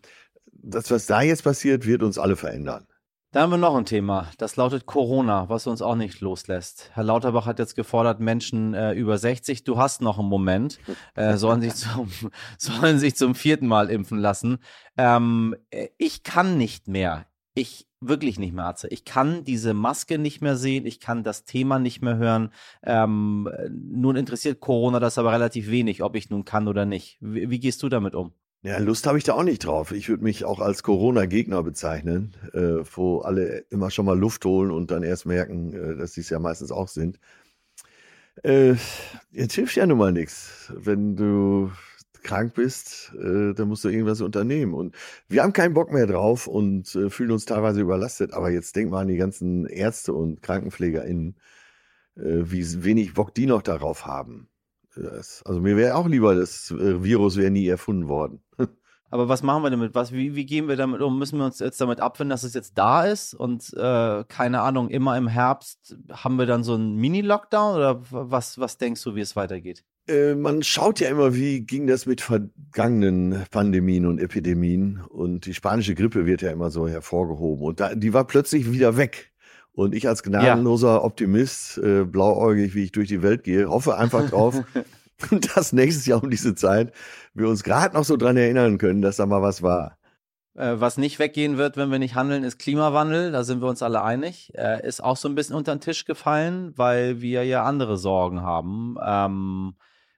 das, 0.53 0.91
was 0.91 1.07
da 1.07 1.23
jetzt 1.23 1.43
passiert, 1.43 1.87
wird 1.87 2.03
uns 2.03 2.19
alle 2.19 2.37
verändern. 2.37 2.87
Da 3.33 3.43
haben 3.43 3.51
wir 3.51 3.59
noch 3.59 3.77
ein 3.77 3.85
Thema. 3.85 4.29
Das 4.39 4.57
lautet 4.57 4.87
Corona, 4.87 5.49
was 5.49 5.69
uns 5.69 5.83
auch 5.83 5.95
nicht 5.95 6.21
loslässt. 6.21 6.91
Herr 6.95 7.05
Lauterbach 7.05 7.47
hat 7.47 7.61
jetzt 7.61 7.77
gefordert, 7.77 8.19
Menschen 8.19 8.75
äh, 8.75 8.93
über 8.95 9.19
60, 9.19 9.63
du 9.63 9.79
hast 9.79 10.03
noch 10.03 10.19
einen 10.19 10.29
Moment, 10.29 10.81
äh, 11.15 11.37
sollen, 11.37 11.61
sich 11.61 11.75
zum, 11.77 12.11
sollen 12.59 12.99
sich 12.99 13.15
zum 13.15 13.37
vierten 13.37 13.69
Mal 13.69 13.89
impfen 13.89 14.19
lassen. 14.19 14.59
Ähm, 14.97 15.55
äh, 15.71 15.91
ich 15.97 16.25
kann 16.25 16.59
nicht 16.59 16.89
mehr. 16.89 17.27
Ich 17.55 17.87
wirklich 18.01 18.41
nicht 18.41 18.53
mehr, 18.53 18.65
Arze. 18.65 18.89
Ich 18.89 19.05
kann 19.05 19.45
diese 19.45 19.75
Maske 19.75 20.19
nicht 20.19 20.41
mehr 20.41 20.57
sehen, 20.57 20.85
ich 20.85 20.99
kann 20.99 21.23
das 21.23 21.45
Thema 21.45 21.79
nicht 21.79 22.03
mehr 22.03 22.17
hören. 22.17 22.53
Ähm, 22.83 23.49
nun 23.71 24.17
interessiert 24.17 24.59
Corona 24.59 24.99
das 24.99 25.19
aber 25.19 25.33
relativ 25.33 25.71
wenig, 25.71 26.03
ob 26.03 26.17
ich 26.17 26.31
nun 26.31 26.45
kann 26.45 26.67
oder 26.67 26.85
nicht. 26.85 27.19
Wie, 27.21 27.49
wie 27.49 27.61
gehst 27.61 27.81
du 27.85 27.89
damit 27.89 28.17
um? 28.17 28.33
Ja, 28.63 28.77
Lust 28.79 29.07
habe 29.07 29.17
ich 29.17 29.25
da 29.25 29.33
auch 29.35 29.43
nicht 29.43 29.65
drauf. 29.65 29.91
Ich 29.91 30.09
würde 30.11 30.23
mich 30.23 30.45
auch 30.45 30.61
als 30.61 30.83
Corona-Gegner 30.83 31.63
bezeichnen, 31.63 32.35
äh, 32.53 32.85
wo 32.95 33.21
alle 33.21 33.65
immer 33.71 33.91
schon 33.91 34.05
mal 34.05 34.19
Luft 34.19 34.45
holen 34.45 34.71
und 34.71 34.91
dann 34.91 35.03
erst 35.03 35.25
merken, 35.25 35.73
äh, 35.73 35.97
dass 35.97 36.13
sie 36.13 36.21
es 36.21 36.29
ja 36.29 36.39
meistens 36.39 36.71
auch 36.71 36.89
sind. 36.89 37.19
Äh, 38.45 38.75
jetzt 39.33 39.55
hilft 39.55 39.77
ja 39.77 39.87
nun 39.87 39.99
mal 39.99 40.13
nichts. 40.13 40.73
Wenn 40.77 41.17
du 41.17 41.71
krank 42.23 42.55
bist, 42.55 43.13
äh, 43.15 43.55
dann 43.55 43.69
musst 43.69 43.85
du 43.85 43.89
irgendwas 43.89 44.21
unternehmen. 44.21 44.75
Und 44.75 44.95
wir 45.29 45.43
haben 45.43 45.53
keinen 45.55 45.75
Bock 45.75 45.91
mehr 45.93 46.07
drauf 46.07 46.47
und 46.47 46.95
äh, 46.95 47.09
fühlen 47.11 47.33
uns 47.33 47.47
teilweise 47.47 47.81
überlastet. 47.81 48.35
Aber 48.35 48.51
jetzt 48.51 48.77
denk 48.77 48.91
mal 48.91 49.01
an 49.03 49.09
die 49.09 49.17
ganzen 49.17 49.67
Ärzte 49.67 50.13
und 50.13 50.43
KrankenpflegerInnen, 50.43 51.37
äh, 52.17 52.23
wie 52.23 52.85
wenig 52.85 53.15
Bock 53.15 53.35
die 53.35 53.47
noch 53.47 53.63
darauf 53.63 54.07
haben. 54.07 54.50
Das, 54.97 55.43
also 55.45 55.61
mir 55.61 55.77
wäre 55.77 55.97
auch 55.97 56.09
lieber, 56.09 56.35
das 56.35 56.71
äh, 56.71 57.03
Virus 57.03 57.37
wäre 57.37 57.51
nie 57.51 57.67
erfunden 57.67 58.09
worden. 58.09 58.43
Aber 59.11 59.29
was 59.29 59.43
machen 59.43 59.65
wir 59.65 59.71
damit? 59.71 59.95
Was, 59.95 60.13
wie, 60.13 60.37
wie 60.37 60.47
gehen 60.47 60.69
wir 60.69 60.77
damit 60.77 61.01
um? 61.01 61.19
Müssen 61.19 61.39
wir 61.39 61.45
uns 61.45 61.59
jetzt 61.59 61.81
damit 61.81 62.01
abfinden, 62.01 62.31
dass 62.31 62.45
es 62.45 62.55
jetzt 62.55 62.79
da 62.79 63.05
ist 63.05 63.35
und 63.35 63.73
äh, 63.75 64.25
keine 64.29 64.61
Ahnung, 64.61 64.89
immer 64.89 65.17
im 65.17 65.27
Herbst 65.27 65.97
haben 66.13 66.39
wir 66.39 66.47
dann 66.47 66.63
so 66.63 66.75
einen 66.75 66.95
Mini-Lockdown 66.97 67.77
oder 67.77 68.03
was, 68.11 68.59
was 68.59 68.79
denkst 68.79 69.03
du, 69.03 69.17
wie 69.17 69.21
es 69.21 69.35
weitergeht? 69.35 69.85
Äh, 70.07 70.37
man 70.37 70.63
schaut 70.63 71.01
ja 71.01 71.09
immer, 71.09 71.35
wie 71.35 71.61
ging 71.63 71.89
das 71.89 72.07
mit 72.07 72.21
vergangenen 72.21 73.45
Pandemien 73.51 74.07
und 74.07 74.19
Epidemien 74.21 75.01
und 75.09 75.47
die 75.47 75.55
spanische 75.55 75.97
Grippe 75.97 76.25
wird 76.25 76.43
ja 76.43 76.53
immer 76.53 76.71
so 76.71 76.87
hervorgehoben 76.89 77.65
und 77.65 77.81
da, 77.81 77.95
die 77.97 78.13
war 78.13 78.27
plötzlich 78.27 78.71
wieder 78.71 78.97
weg. 78.97 79.30
Und 79.73 79.95
ich 79.95 80.09
als 80.09 80.23
gnadenloser 80.23 80.95
ja. 80.95 81.03
Optimist, 81.03 81.79
äh, 81.79 82.05
blauäugig, 82.05 82.75
wie 82.75 82.85
ich 82.85 82.93
durch 82.93 83.09
die 83.09 83.23
Welt 83.23 83.45
gehe, 83.45 83.69
hoffe 83.69 83.97
einfach 83.97 84.29
drauf, 84.29 84.63
dass 85.55 85.73
nächstes 85.73 86.07
Jahr 86.07 86.23
um 86.23 86.31
diese 86.31 86.55
Zeit 86.55 86.93
wir 87.35 87.49
uns 87.49 87.63
gerade 87.63 87.95
noch 87.95 88.05
so 88.05 88.17
dran 88.17 88.37
erinnern 88.37 88.79
können, 88.79 89.03
dass 89.03 89.17
da 89.17 89.27
mal 89.27 89.43
was 89.43 89.63
war. 89.63 89.99
Äh, 90.55 90.81
was 90.81 90.99
nicht 90.99 91.19
weggehen 91.19 91.57
wird, 91.57 91.77
wenn 91.77 91.91
wir 91.91 91.99
nicht 91.99 92.15
handeln, 92.15 92.43
ist 92.43 92.59
Klimawandel. 92.59 93.33
Da 93.33 93.45
sind 93.45 93.63
wir 93.63 93.69
uns 93.69 93.83
alle 93.83 94.03
einig. 94.03 94.53
Äh, 94.57 94.87
ist 94.87 95.03
auch 95.03 95.17
so 95.17 95.29
ein 95.29 95.35
bisschen 95.35 95.57
unter 95.57 95.75
den 95.75 95.81
Tisch 95.81 96.05
gefallen, 96.05 96.73
weil 96.77 97.21
wir 97.21 97.45
ja 97.45 97.65
andere 97.65 97.97
Sorgen 97.97 98.43
haben. 98.43 98.97
Ähm, 99.05 99.75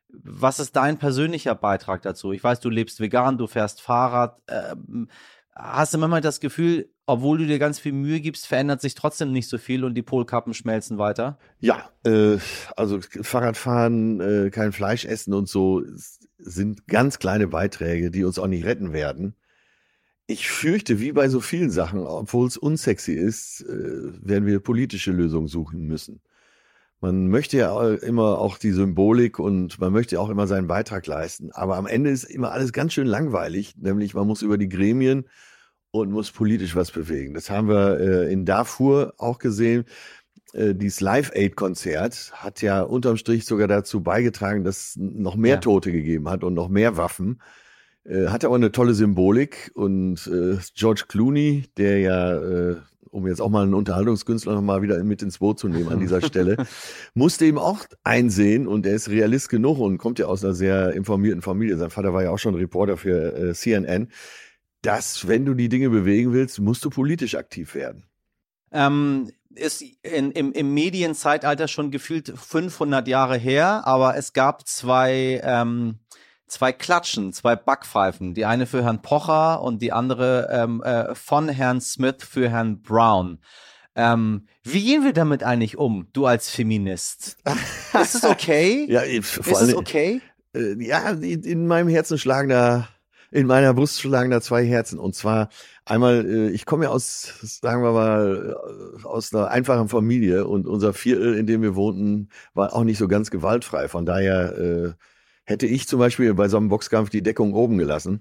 was 0.08 0.60
ist 0.60 0.76
dein 0.76 0.98
persönlicher 0.98 1.54
Beitrag 1.54 2.02
dazu? 2.02 2.32
Ich 2.32 2.42
weiß, 2.42 2.60
du 2.60 2.70
lebst 2.70 3.00
vegan, 3.00 3.38
du 3.38 3.46
fährst 3.46 3.80
Fahrrad. 3.80 4.40
Ähm, 4.48 5.08
hast 5.54 5.94
du 5.94 5.98
manchmal 5.98 6.20
das 6.20 6.40
Gefühl, 6.40 6.91
obwohl 7.06 7.38
du 7.38 7.46
dir 7.46 7.58
ganz 7.58 7.78
viel 7.78 7.92
Mühe 7.92 8.20
gibst, 8.20 8.46
verändert 8.46 8.80
sich 8.80 8.94
trotzdem 8.94 9.32
nicht 9.32 9.48
so 9.48 9.58
viel 9.58 9.84
und 9.84 9.94
die 9.94 10.02
Polkappen 10.02 10.54
schmelzen 10.54 10.98
weiter? 10.98 11.38
Ja, 11.58 11.90
äh, 12.04 12.38
also 12.76 13.00
Fahrradfahren, 13.00 14.20
äh, 14.20 14.50
kein 14.50 14.72
Fleisch 14.72 15.04
essen 15.04 15.34
und 15.34 15.48
so 15.48 15.82
sind 16.38 16.86
ganz 16.86 17.18
kleine 17.18 17.48
Beiträge, 17.48 18.10
die 18.10 18.24
uns 18.24 18.38
auch 18.38 18.46
nicht 18.46 18.64
retten 18.64 18.92
werden. 18.92 19.34
Ich 20.26 20.48
fürchte, 20.48 21.00
wie 21.00 21.12
bei 21.12 21.28
so 21.28 21.40
vielen 21.40 21.70
Sachen, 21.70 22.00
obwohl 22.00 22.46
es 22.46 22.56
unsexy 22.56 23.12
ist, 23.12 23.62
äh, 23.62 24.12
werden 24.24 24.46
wir 24.46 24.60
politische 24.60 25.10
Lösungen 25.10 25.48
suchen 25.48 25.86
müssen. 25.86 26.20
Man 27.00 27.26
möchte 27.26 27.56
ja 27.56 27.94
immer 27.94 28.38
auch 28.38 28.58
die 28.58 28.70
Symbolik 28.70 29.40
und 29.40 29.80
man 29.80 29.92
möchte 29.92 30.20
auch 30.20 30.30
immer 30.30 30.46
seinen 30.46 30.68
Beitrag 30.68 31.04
leisten. 31.08 31.50
Aber 31.50 31.76
am 31.76 31.86
Ende 31.86 32.10
ist 32.10 32.22
immer 32.22 32.52
alles 32.52 32.72
ganz 32.72 32.92
schön 32.92 33.08
langweilig, 33.08 33.74
nämlich 33.76 34.14
man 34.14 34.28
muss 34.28 34.40
über 34.40 34.56
die 34.56 34.68
Gremien 34.68 35.24
und 35.92 36.10
muss 36.10 36.32
politisch 36.32 36.74
was 36.74 36.90
bewegen. 36.90 37.34
Das 37.34 37.50
haben 37.50 37.68
wir 37.68 38.00
äh, 38.00 38.32
in 38.32 38.44
Darfur 38.44 39.14
auch 39.18 39.38
gesehen. 39.38 39.84
Äh, 40.54 40.74
dieses 40.74 41.00
Live-Aid-Konzert 41.00 42.32
hat 42.34 42.62
ja 42.62 42.82
unterm 42.82 43.16
Strich 43.18 43.44
sogar 43.44 43.68
dazu 43.68 44.02
beigetragen, 44.02 44.64
dass 44.64 44.78
es 44.78 44.96
noch 44.96 45.36
mehr 45.36 45.56
ja. 45.56 45.60
Tote 45.60 45.92
gegeben 45.92 46.28
hat 46.28 46.42
und 46.44 46.54
noch 46.54 46.68
mehr 46.68 46.96
Waffen. 46.96 47.40
Äh, 48.04 48.28
hat 48.28 48.44
aber 48.44 48.56
eine 48.56 48.72
tolle 48.72 48.94
Symbolik 48.94 49.70
und 49.74 50.26
äh, 50.26 50.56
George 50.74 51.04
Clooney, 51.08 51.66
der 51.76 52.00
ja, 52.00 52.36
äh, 52.38 52.76
um 53.10 53.26
jetzt 53.26 53.42
auch 53.42 53.50
mal 53.50 53.62
einen 53.62 53.74
Unterhaltungskünstler 53.74 54.54
noch 54.54 54.62
mal 54.62 54.80
wieder 54.80 55.02
mit 55.04 55.22
ins 55.22 55.38
Boot 55.38 55.58
zu 55.58 55.68
nehmen 55.68 55.90
an 55.90 56.00
dieser 56.00 56.22
Stelle, 56.26 56.56
musste 57.12 57.44
eben 57.44 57.58
auch 57.58 57.84
einsehen 58.02 58.66
und 58.66 58.86
er 58.86 58.94
ist 58.94 59.10
Realist 59.10 59.50
genug 59.50 59.78
und 59.78 59.98
kommt 59.98 60.18
ja 60.18 60.24
aus 60.24 60.42
einer 60.42 60.54
sehr 60.54 60.94
informierten 60.94 61.42
Familie. 61.42 61.76
Sein 61.76 61.90
Vater 61.90 62.14
war 62.14 62.22
ja 62.22 62.30
auch 62.30 62.38
schon 62.38 62.54
Reporter 62.54 62.96
für 62.96 63.36
äh, 63.36 63.52
CNN 63.52 64.08
dass, 64.82 65.28
wenn 65.28 65.44
du 65.44 65.54
die 65.54 65.68
Dinge 65.68 65.90
bewegen 65.90 66.32
willst, 66.32 66.60
musst 66.60 66.84
du 66.84 66.90
politisch 66.90 67.36
aktiv 67.36 67.74
werden. 67.74 68.04
Ähm, 68.72 69.30
ist 69.54 69.82
in, 70.02 70.32
im, 70.32 70.52
im 70.52 70.74
Medienzeitalter 70.74 71.68
schon 71.68 71.90
gefühlt 71.90 72.32
500 72.34 73.06
Jahre 73.06 73.36
her, 73.36 73.82
aber 73.86 74.16
es 74.16 74.32
gab 74.32 74.66
zwei, 74.66 75.40
ähm, 75.44 75.98
zwei 76.46 76.72
Klatschen, 76.72 77.32
zwei 77.32 77.54
Backpfeifen. 77.54 78.34
Die 78.34 78.44
eine 78.44 78.66
für 78.66 78.82
Herrn 78.82 79.02
Pocher 79.02 79.62
und 79.62 79.82
die 79.82 79.92
andere 79.92 80.48
ähm, 80.50 80.82
äh, 80.82 81.14
von 81.14 81.48
Herrn 81.48 81.80
Smith 81.80 82.16
für 82.28 82.48
Herrn 82.48 82.82
Brown. 82.82 83.40
Ähm, 83.94 84.46
wie 84.62 84.82
gehen 84.84 85.04
wir 85.04 85.12
damit 85.12 85.42
eigentlich 85.42 85.76
um, 85.76 86.08
du 86.14 86.24
als 86.24 86.48
Feminist? 86.48 87.36
ist 88.00 88.14
es 88.14 88.24
okay? 88.24 88.86
ja, 88.88 89.02
vor 89.22 89.52
ist 89.52 89.60
es 89.60 89.74
okay? 89.74 90.22
Äh, 90.56 90.82
ja, 90.82 91.10
in, 91.10 91.42
in 91.42 91.66
meinem 91.66 91.88
Herzen 91.88 92.16
schlagen 92.16 92.48
da 92.48 92.88
in 93.32 93.46
meiner 93.46 93.74
Brust 93.74 94.00
schlagen 94.00 94.30
da 94.30 94.40
zwei 94.40 94.64
Herzen. 94.64 94.98
Und 94.98 95.14
zwar 95.14 95.48
einmal, 95.84 96.24
äh, 96.26 96.50
ich 96.50 96.66
komme 96.66 96.84
ja 96.84 96.90
aus, 96.90 97.34
sagen 97.42 97.82
wir 97.82 97.92
mal, 97.92 98.54
äh, 99.02 99.04
aus 99.04 99.34
einer 99.34 99.48
einfachen 99.48 99.88
Familie 99.88 100.46
und 100.46 100.66
unser 100.66 100.92
Viertel, 100.92 101.34
in 101.34 101.46
dem 101.46 101.62
wir 101.62 101.74
wohnten, 101.74 102.28
war 102.54 102.74
auch 102.74 102.84
nicht 102.84 102.98
so 102.98 103.08
ganz 103.08 103.30
gewaltfrei. 103.30 103.88
Von 103.88 104.06
daher 104.06 104.58
äh, 104.58 104.92
hätte 105.44 105.66
ich 105.66 105.88
zum 105.88 105.98
Beispiel 105.98 106.32
bei 106.34 106.48
so 106.48 106.58
einem 106.58 106.68
Boxkampf 106.68 107.10
die 107.10 107.22
Deckung 107.22 107.54
oben 107.54 107.78
gelassen. 107.78 108.20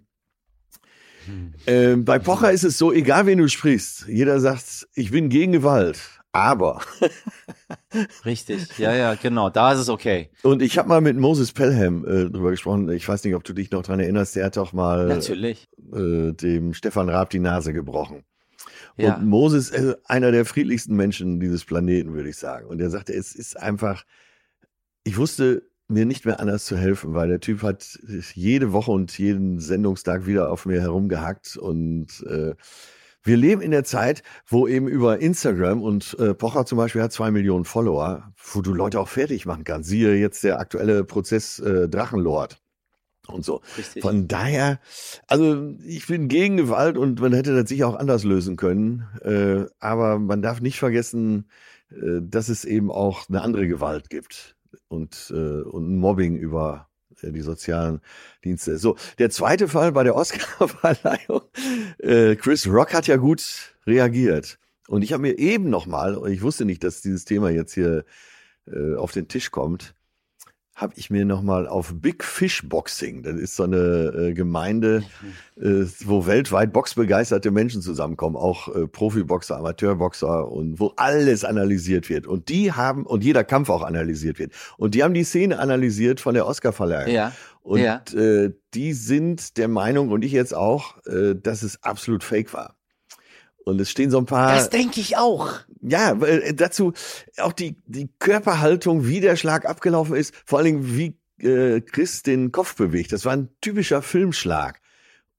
Hm. 1.26 1.54
Äh, 1.66 1.96
bei 1.98 2.18
Pocher 2.18 2.52
ist 2.52 2.64
es 2.64 2.78
so, 2.78 2.92
egal 2.92 3.26
wen 3.28 3.38
du 3.38 3.48
sprichst, 3.48 4.08
jeder 4.08 4.40
sagt, 4.40 4.88
ich 4.96 5.12
bin 5.12 5.30
gegen 5.30 5.52
Gewalt. 5.52 6.21
Aber. 6.34 6.82
Richtig, 8.26 8.78
ja, 8.78 8.96
ja, 8.96 9.16
genau, 9.16 9.50
da 9.50 9.74
ist 9.74 9.80
es 9.80 9.90
okay. 9.90 10.30
Und 10.44 10.62
ich 10.62 10.78
habe 10.78 10.88
mal 10.88 11.02
mit 11.02 11.18
Moses 11.18 11.52
Pelham 11.52 12.06
äh, 12.06 12.30
drüber 12.30 12.52
gesprochen. 12.52 12.90
Ich 12.90 13.08
weiß 13.08 13.24
nicht, 13.26 13.36
ob 13.36 13.44
du 13.44 13.54
dich 13.54 13.72
noch 13.72 13.84
dran 13.84 14.00
erinnerst. 14.00 14.36
Der 14.36 14.46
hat 14.46 14.58
doch 14.58 14.72
mal 14.72 15.08
Natürlich. 15.08 15.68
Äh, 15.94 16.32
dem 16.32 16.74
Stefan 16.74 17.10
Raab 17.10 17.32
die 17.32 17.40
Nase 17.40 17.74
gebrochen. 17.74 18.24
Ja. 18.98 19.16
Und 19.16 19.26
Moses 19.26 19.70
ist 19.72 19.98
einer 20.10 20.32
der 20.32 20.46
friedlichsten 20.46 20.96
Menschen 20.96 21.40
dieses 21.40 21.66
Planeten, 21.66 22.14
würde 22.14 22.30
ich 22.30 22.38
sagen. 22.38 22.68
Und 22.68 22.80
er 22.80 22.90
sagte, 22.90 23.14
es 23.14 23.36
ist 23.36 23.60
einfach, 23.60 24.06
ich 25.04 25.18
wusste 25.18 25.64
mir 25.88 26.06
nicht 26.06 26.26
mehr 26.26 26.40
anders 26.40 26.66
zu 26.66 26.78
helfen, 26.78 27.14
weil 27.14 27.28
der 27.28 27.42
Typ 27.42 27.64
hat 27.64 28.00
jede 28.34 28.72
Woche 28.72 28.92
und 28.92 29.18
jeden 29.18 29.60
Sendungstag 29.60 30.26
wieder 30.26 30.50
auf 30.50 30.66
mir 30.66 30.80
herumgehackt 30.80 31.58
und 31.58 32.24
äh, 32.28 32.56
wir 33.24 33.38
leben 33.38 33.62
in 33.62 33.72
der 33.72 33.84
Zeit, 33.84 34.24
wo 34.48 34.68
eben 34.68 34.88
über 34.88 35.20
Instagram 35.20 35.82
und 35.82 36.18
äh, 36.20 36.34
Pocher 36.34 36.66
zum 36.66 36.78
Beispiel 36.78 37.02
hat 37.02 37.12
zwei 37.12 37.32
Millionen 37.32 37.66
Follower, 37.66 38.32
wo 38.54 38.62
du 38.62 38.74
Leute 38.74 39.00
auch 39.00 39.08
fertig 39.08 39.46
machen 39.46 39.64
kannst. 39.64 39.90
Siehe 39.90 40.16
jetzt 40.16 40.44
der 40.44 40.60
aktuelle 40.60 41.04
Prozess 41.04 41.60
äh, 41.60 41.88
Drachenlord 41.88 42.60
und 43.28 43.46
so. 43.46 43.62
Richtig. 43.78 44.02
Von 44.02 44.28
daher, 44.28 44.80
also 45.28 45.74
ich 45.86 46.08
bin 46.08 46.28
gegen 46.28 46.58
Gewalt 46.58 46.98
und 46.98 47.20
man 47.20 47.34
hätte 47.34 47.56
das 47.56 47.70
sicher 47.70 47.88
auch 47.88 47.96
anders 47.96 48.24
lösen 48.24 48.56
können. 48.56 49.06
Äh, 49.22 49.66
aber 49.80 50.20
man 50.20 50.42
darf 50.42 50.62
nicht 50.62 50.80
vergessen, 50.80 51.48
äh, 51.92 52.22
dass 52.22 52.50
es 52.50 52.66
eben 52.66 52.92
auch 52.92 53.30
eine 53.30 53.42
andere 53.42 53.68
Gewalt 53.68 54.10
gibt 54.10 54.56
und, 54.88 55.32
äh, 55.36 55.62
und 55.62 55.98
Mobbing 55.98 56.36
über 56.36 56.88
die 57.22 57.42
sozialen 57.42 58.02
Dienste. 58.44 58.78
So, 58.78 58.96
der 59.20 59.30
zweite 59.30 59.68
Fall 59.68 59.92
bei 59.92 60.04
der 60.04 60.16
Oscarverleihung. 60.16 61.42
Äh, 62.00 62.36
Chris 62.36 62.68
Rock 62.68 62.94
hat 62.94 63.08
ja 63.08 63.18
gut 63.18 63.76
reagiert. 63.86 64.58
Und 64.88 65.04
ich 65.04 65.14
habe 65.14 65.22
mir 65.22 65.38
eben 65.38 65.70
noch 65.70 65.86
mal, 65.86 66.16
und 66.16 66.32
ich 66.32 66.42
wusste 66.42 66.66
nicht, 66.66 66.84
dass 66.84 67.02
dieses 67.02 67.26
Thema 67.26 67.50
jetzt 67.50 67.74
hier 67.74 68.04
äh, 68.68 68.96
auf 68.96 69.12
den 69.12 69.28
Tisch 69.28 69.52
kommt, 69.52 69.96
habe 70.82 70.94
ich 70.98 71.12
mir 71.12 71.26
nochmal 71.26 71.68
auf 71.68 71.94
Big 71.96 72.24
Fish 72.24 72.68
Boxing, 72.68 73.22
das 73.22 73.36
ist 73.36 73.56
so 73.56 73.64
eine 73.64 73.78
äh, 73.78 74.34
Gemeinde, 74.34 75.04
äh, 75.58 75.86
wo 76.06 76.26
weltweit 76.26 76.74
boxbegeisterte 76.74 77.52
Menschen 77.52 77.84
zusammenkommen, 77.84 78.36
auch 78.36 78.68
äh, 78.76 78.88
Profiboxer, 78.88 79.58
Amateurboxer 79.58 80.52
und 80.52 80.80
wo 80.80 80.94
alles 80.96 81.46
analysiert 81.46 82.10
wird. 82.10 82.26
Und 82.26 82.50
die 82.50 82.72
haben, 82.72 83.06
und 83.06 83.24
jeder 83.24 83.44
Kampf 83.44 83.70
auch 83.70 83.84
analysiert 83.84 84.40
wird. 84.40 84.54
Und 84.78 84.96
die 84.96 85.04
haben 85.04 85.14
die 85.14 85.24
Szene 85.24 85.60
analysiert 85.60 86.20
von 86.20 86.34
der 86.34 86.48
Oscar-Verleihung. 86.48 87.14
Ja. 87.14 87.32
Und 87.62 87.82
Ja. 87.82 88.02
äh, 88.16 88.52
die 88.74 88.94
sind 88.94 89.58
der 89.58 89.68
Meinung, 89.68 90.10
und 90.10 90.24
ich 90.26 90.32
jetzt 90.32 90.56
auch, 90.56 90.98
äh, 91.06 91.36
dass 91.36 91.62
es 91.62 91.84
absolut 91.84 92.24
fake 92.24 92.54
war. 92.56 92.76
Und 93.66 93.80
es 93.80 93.90
stehen 93.92 94.10
so 94.12 94.18
ein 94.18 94.26
paar. 94.26 94.56
Das 94.56 94.70
denke 94.70 95.00
ich 95.00 95.18
auch. 95.18 95.52
Ja, 95.82 96.20
weil, 96.20 96.42
äh, 96.42 96.54
dazu 96.54 96.94
auch 97.38 97.54
die, 97.54 97.76
die 97.86 98.10
Körperhaltung, 98.20 99.06
wie 99.08 99.20
der 99.20 99.36
Schlag 99.36 99.66
abgelaufen 99.66 100.16
ist, 100.16 100.34
vor 100.46 100.60
allen 100.60 100.66
Dingen 100.66 100.98
wie 100.98 101.18
äh, 101.46 101.82
Chris 101.82 102.24
den 102.24 102.52
Kopf 102.52 102.76
bewegt. 102.76 103.12
Das 103.12 103.26
war 103.26 103.34
ein 103.34 103.50
typischer 103.62 104.02
Filmschlag. 104.02 104.80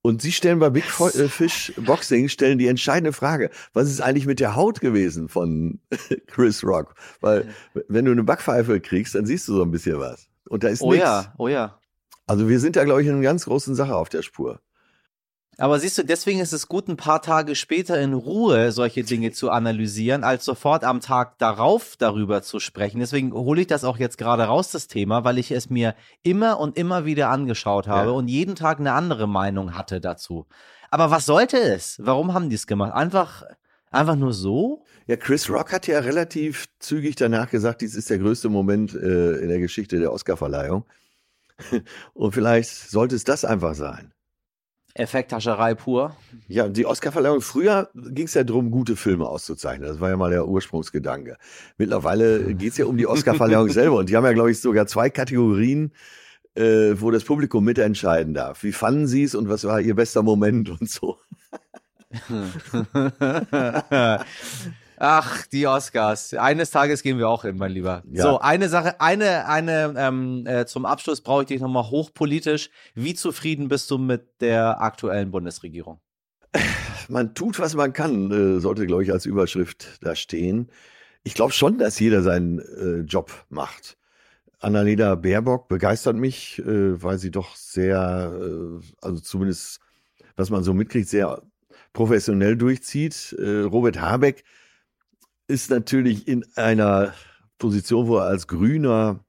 Und 0.05 0.21
sie 0.21 0.33
stellen 0.33 0.59
bei 0.59 0.69
Big 0.71 0.85
äh, 1.01 1.29
Fish 1.29 1.73
Boxing 1.77 2.29
stellen 2.29 2.59
die 2.59 2.67
entscheidende 2.67 3.13
Frage, 3.13 3.51
was 3.73 3.89
ist 3.89 4.01
eigentlich 4.01 4.27
mit 4.27 4.41
der 4.41 4.57
Haut 4.57 4.81
gewesen 4.81 5.29
von 5.29 5.79
Chris 6.27 6.65
Rock? 6.65 6.97
Weil 7.21 7.49
wenn 7.87 8.05
du 8.05 8.11
eine 8.11 8.25
Backpfeife 8.25 8.81
kriegst, 8.81 9.15
dann 9.15 9.27
siehst 9.27 9.47
du 9.47 9.55
so 9.55 9.63
ein 9.63 9.71
bisschen 9.71 10.01
was. 10.01 10.29
Und 10.49 10.65
da 10.65 10.69
ist 10.69 10.83
Oh 10.83 10.91
nichts. 10.91 11.05
ja, 11.07 11.33
oh 11.39 11.47
ja. 11.47 11.79
Also 12.27 12.49
wir 12.49 12.59
sind 12.59 12.75
da, 12.75 12.85
glaube 12.85 13.03
ich, 13.03 13.07
in 13.09 13.15
einer 13.15 13.23
ganz 13.23 13.45
großen 13.45 13.77
Sache 13.77 13.95
auf 13.95 14.09
der 14.09 14.23
Spur. 14.23 14.61
Aber 15.59 15.79
siehst 15.79 15.99
du, 15.99 16.03
deswegen 16.05 16.41
ist 16.41 16.53
es 16.55 16.67
gut, 16.67 16.89
ein 16.89 16.97
paar 16.97 17.21
Tage 17.21 17.55
später 17.55 18.01
in 18.01 18.15
Ruhe 18.15 18.73
solche 18.73 19.05
Dinge 19.05 19.33
zu 19.33 19.51
analysieren, 19.51 20.25
als 20.25 20.47
sofort 20.47 20.83
am 20.83 21.01
Tag 21.01 21.39
darauf 21.39 21.95
darüber 21.99 22.43
zu 22.43 22.59
sprechen. 22.59 23.01
Deswegen 23.01 23.33
hole 23.35 23.61
ich 23.61 23.67
das 23.67 23.85
auch 23.85 23.99
jetzt 23.99 24.17
gerade 24.17 24.45
raus, 24.45 24.71
das 24.71 24.89
Thema, 24.89 25.25
weil 25.25 25.37
ich 25.39 25.51
es 25.51 25.69
mir 25.69 25.95
immer 26.23 26.59
und 26.59 26.79
immer 26.79 27.05
wieder 27.05 27.29
angeschaut 27.29 27.87
habe 27.87 28.09
Ja. 28.11 28.15
und 28.17 28.29
jeden 28.29 28.55
Tag 28.55 28.81
eine 28.81 28.93
andere 28.93 29.29
Meinung 29.29 29.77
hatte 29.77 30.01
dazu. 30.01 30.47
Aber 30.91 31.11
was 31.11 31.27
sollte 31.27 31.59
es? 31.59 31.99
Warum 32.03 32.33
haben 32.33 32.49
die 32.49 32.57
es 32.57 32.67
gemacht? 32.67 32.95
Einfach, 32.95 33.43
einfach 33.91 34.17
nur 34.17 34.33
so? 34.33 34.85
Ja, 35.07 35.17
Chris 35.17 35.51
Rock 35.51 35.73
hat 35.73 35.87
ja 35.87 35.99
relativ 36.01 36.67
zügig 36.79 37.17
danach 37.17 37.51
gesagt, 37.51 37.83
dies 37.83 37.95
ist 37.95 38.09
der 38.09 38.19
größte 38.19 38.49
Moment 38.49 38.95
äh, 38.95 39.37
in 39.37 39.49
der 39.49 39.59
Geschichte 39.59 39.99
der 39.99 40.13
Oscarverleihung. 40.13 40.87
Und 42.15 42.33
vielleicht 42.33 42.71
sollte 42.91 43.17
es 43.17 43.25
das 43.25 43.45
einfach 43.45 43.75
sein. 43.75 44.13
Effekthascherei 44.95 45.75
pur. 45.75 46.17
Ja, 46.49 46.69
die 46.69 46.85
Oscarverleihung, 46.85 47.41
früher 47.41 47.89
ging 47.95 48.27
es 48.27 48.35
ja 48.35 48.45
darum, 48.45 48.71
gute 48.71 48.97
Filme 48.97 49.27
auszuzeichnen. 49.27 49.89
Das 49.89 50.01
war 50.01 50.11
ja 50.11 50.17
mal 50.17 50.31
der 50.31 50.47
Ursprungsgedanke. 50.47 51.39
Mittlerweile 51.79 52.55
geht 52.55 52.73
es 52.73 52.79
ja 52.79 52.87
um 52.87 52.97
die 52.97 53.07
Oscarverleihung 53.07 53.71
selber. 53.71 53.97
Und 53.97 54.09
die 54.09 54.17
haben 54.17 54.25
ja, 54.25 54.33
glaube 54.33 54.51
ich, 54.51 54.61
sogar 54.61 54.87
zwei 54.87 55.09
Kategorien, 55.09 55.93
äh, 56.55 56.95
wo 56.95 57.11
das 57.11 57.25
Publikum 57.25 57.65
mitentscheiden 57.65 58.35
darf. 58.35 58.63
Wie 58.63 58.73
fanden 58.73 59.07
sie 59.07 59.23
es 59.23 59.35
und 59.35 59.49
was 59.49 59.65
war 59.65 59.81
ihr 59.81 59.95
bester 59.95 60.23
Moment 60.23 60.69
und 60.69 60.89
so. 60.89 61.17
Ach, 65.05 65.49
die 65.49 65.67
Oscars. 65.67 66.33
Eines 66.33 66.71
Tages 66.71 67.03
gehen 67.03 67.19
wir 67.19 67.29
auch 67.29 67.43
hin, 67.43 67.57
mein 67.57 67.73
Lieber. 67.73 68.05
Ja. 68.09 68.23
So, 68.23 68.39
eine 68.39 68.69
Sache, 68.69 69.01
eine, 69.01 69.49
eine 69.49 69.95
ähm, 69.97 70.47
äh, 70.47 70.65
zum 70.65 70.87
Abschluss 70.87 71.23
brauche 71.23 71.43
ich 71.43 71.49
dich 71.49 71.61
nochmal 71.61 71.91
hochpolitisch. 71.91 72.71
Wie 72.95 73.15
zufrieden 73.15 73.67
bist 73.67 73.91
du 73.91 73.99
mit 73.99 74.41
der 74.41 74.81
aktuellen 74.81 75.33
Bundesregierung? 75.33 76.01
Man 77.09 77.35
tut, 77.35 77.59
was 77.59 77.75
man 77.75 77.93
kann, 77.93 78.31
äh, 78.31 78.61
sollte, 78.61 78.87
glaube 78.87 79.03
ich, 79.03 79.11
als 79.11 79.27
Überschrift 79.27 79.99
da 80.03 80.15
stehen. 80.15 80.71
Ich 81.25 81.35
glaube 81.35 81.53
schon, 81.53 81.79
dass 81.79 81.99
jeder 81.99 82.23
seinen 82.23 82.61
äh, 82.61 83.01
Job 83.01 83.33
macht. 83.49 83.97
Annalena 84.61 85.17
Baerbock 85.17 85.67
begeistert 85.67 86.15
mich, 86.15 86.61
äh, 86.61 87.03
weil 87.03 87.19
sie 87.19 87.33
doch 87.33 87.57
sehr, 87.57 88.33
äh, 88.41 88.85
also 89.01 89.19
zumindest, 89.19 89.81
was 90.37 90.51
man 90.51 90.63
so 90.63 90.73
mitkriegt, 90.73 91.09
sehr 91.09 91.43
professionell 91.93 92.57
durchzieht. 92.57 93.35
Äh, 93.37 93.63
Robert 93.63 94.01
Habeck 94.01 94.45
ist 95.53 95.71
natürlich 95.71 96.27
in 96.27 96.45
einer 96.57 97.13
Position, 97.59 98.09
wo 98.09 98.17
er 98.17 98.25
als 98.25 98.47
grüner 98.47 99.21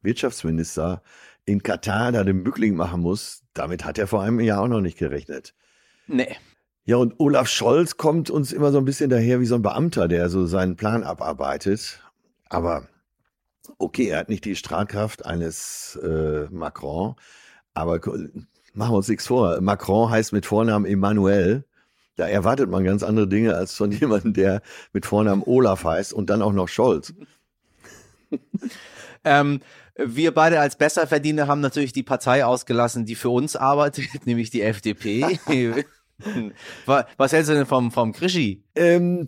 Wirtschaftsminister 0.00 1.02
in 1.44 1.62
Katar 1.62 2.12
da 2.12 2.22
den 2.22 2.44
Bückling 2.44 2.76
machen 2.76 3.00
muss. 3.00 3.42
Damit 3.52 3.84
hat 3.84 3.98
er 3.98 4.06
vor 4.06 4.22
einem 4.22 4.38
Jahr 4.38 4.62
auch 4.62 4.68
noch 4.68 4.80
nicht 4.80 4.96
gerechnet. 4.96 5.54
Nee. 6.06 6.36
Ja, 6.84 6.96
und 6.96 7.18
Olaf 7.18 7.48
Scholz 7.48 7.96
kommt 7.96 8.30
uns 8.30 8.52
immer 8.52 8.70
so 8.70 8.78
ein 8.78 8.84
bisschen 8.84 9.10
daher 9.10 9.40
wie 9.40 9.46
so 9.46 9.56
ein 9.56 9.62
Beamter, 9.62 10.06
der 10.06 10.30
so 10.30 10.46
seinen 10.46 10.76
Plan 10.76 11.02
abarbeitet. 11.02 12.00
Aber 12.48 12.88
okay, 13.78 14.08
er 14.08 14.20
hat 14.20 14.28
nicht 14.28 14.44
die 14.44 14.54
Strahlkraft 14.54 15.26
eines 15.26 15.98
äh, 16.02 16.46
Macron. 16.50 17.16
Aber 17.74 17.96
machen 18.74 18.92
wir 18.92 18.96
uns 18.96 19.08
nichts 19.08 19.26
vor. 19.26 19.60
Macron 19.60 20.10
heißt 20.10 20.32
mit 20.32 20.46
Vornamen 20.46 20.86
Emmanuel. 20.86 21.64
Da 22.20 22.28
erwartet 22.28 22.68
man 22.68 22.84
ganz 22.84 23.02
andere 23.02 23.26
Dinge 23.26 23.54
als 23.54 23.74
von 23.74 23.90
jemandem, 24.00 24.34
der 24.34 24.60
mit 24.92 25.06
Vornamen 25.06 25.42
Olaf 25.44 25.84
heißt 25.84 26.12
und 26.12 26.28
dann 26.28 26.42
auch 26.42 26.52
noch 26.52 26.68
Scholz. 26.68 27.14
Ähm, 29.22 29.60
wir 29.96 30.32
beide 30.32 30.60
als 30.60 30.76
Besserverdiener 30.76 31.46
haben 31.46 31.60
natürlich 31.60 31.92
die 31.92 32.02
Partei 32.02 32.44
ausgelassen, 32.46 33.04
die 33.04 33.14
für 33.14 33.28
uns 33.28 33.54
arbeitet, 33.54 34.06
nämlich 34.24 34.48
die 34.48 34.62
FDP. 34.62 35.38
Wa- 36.86 37.06
Was 37.18 37.32
hältst 37.32 37.50
du 37.50 37.54
denn 37.54 37.66
vom, 37.66 37.90
vom 37.90 38.12
Krischi? 38.12 38.62
Ähm, 38.74 39.26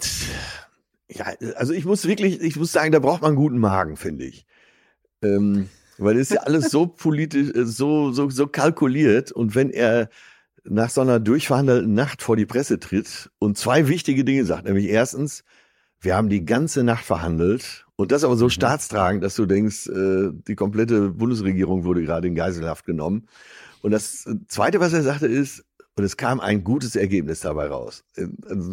ja, 1.10 1.26
also 1.56 1.74
ich 1.74 1.84
muss 1.84 2.06
wirklich, 2.06 2.40
ich 2.40 2.56
muss 2.56 2.72
sagen, 2.72 2.90
da 2.92 3.00
braucht 3.00 3.20
man 3.20 3.30
einen 3.30 3.36
guten 3.36 3.58
Magen, 3.58 3.96
finde 3.98 4.24
ich. 4.24 4.46
Ähm, 5.22 5.68
weil 5.98 6.14
das 6.14 6.30
ist 6.30 6.34
ja 6.36 6.40
alles 6.42 6.70
so 6.70 6.86
politisch, 6.86 7.54
äh, 7.54 7.66
so, 7.66 8.12
so, 8.12 8.30
so 8.30 8.46
kalkuliert. 8.46 9.30
Und 9.30 9.54
wenn 9.54 9.68
er 9.68 10.08
nach 10.64 10.90
so 10.90 11.00
einer 11.00 11.20
durchverhandelten 11.20 11.92
Nacht 11.92 12.22
vor 12.22 12.36
die 12.36 12.46
Presse 12.46 12.78
tritt 12.78 13.30
und 13.38 13.58
zwei 13.58 13.88
wichtige 13.88 14.24
Dinge 14.24 14.44
sagt, 14.44 14.64
nämlich 14.64 14.86
erstens, 14.86 15.44
wir 16.00 16.16
haben 16.16 16.28
die 16.28 16.44
ganze 16.44 16.82
Nacht 16.82 17.04
verhandelt 17.04 17.86
und 17.96 18.12
das 18.12 18.24
aber 18.24 18.36
so 18.36 18.48
staatstragend, 18.48 19.22
dass 19.22 19.36
du 19.36 19.46
denkst, 19.46 19.88
äh, 19.88 20.30
die 20.32 20.56
komplette 20.56 21.10
Bundesregierung 21.10 21.84
wurde 21.84 22.02
gerade 22.02 22.26
in 22.26 22.34
Geiselhaft 22.34 22.84
genommen. 22.84 23.28
Und 23.82 23.92
das 23.92 24.28
Zweite, 24.48 24.80
was 24.80 24.92
er 24.92 25.02
sagte, 25.02 25.26
ist, 25.26 25.64
und 25.94 26.04
es 26.04 26.16
kam 26.16 26.40
ein 26.40 26.64
gutes 26.64 26.96
Ergebnis 26.96 27.40
dabei 27.40 27.66
raus. 27.68 28.04
Äh, 28.16 28.26
Also, 28.48 28.72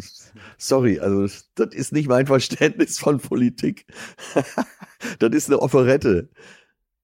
sorry, 0.58 1.00
also 1.00 1.26
das 1.54 1.74
ist 1.74 1.92
nicht 1.92 2.08
mein 2.08 2.26
Verständnis 2.26 2.98
von 2.98 3.18
Politik. 3.18 3.86
das 5.18 5.30
ist 5.30 5.48
eine 5.48 5.60
Operette. 5.60 6.30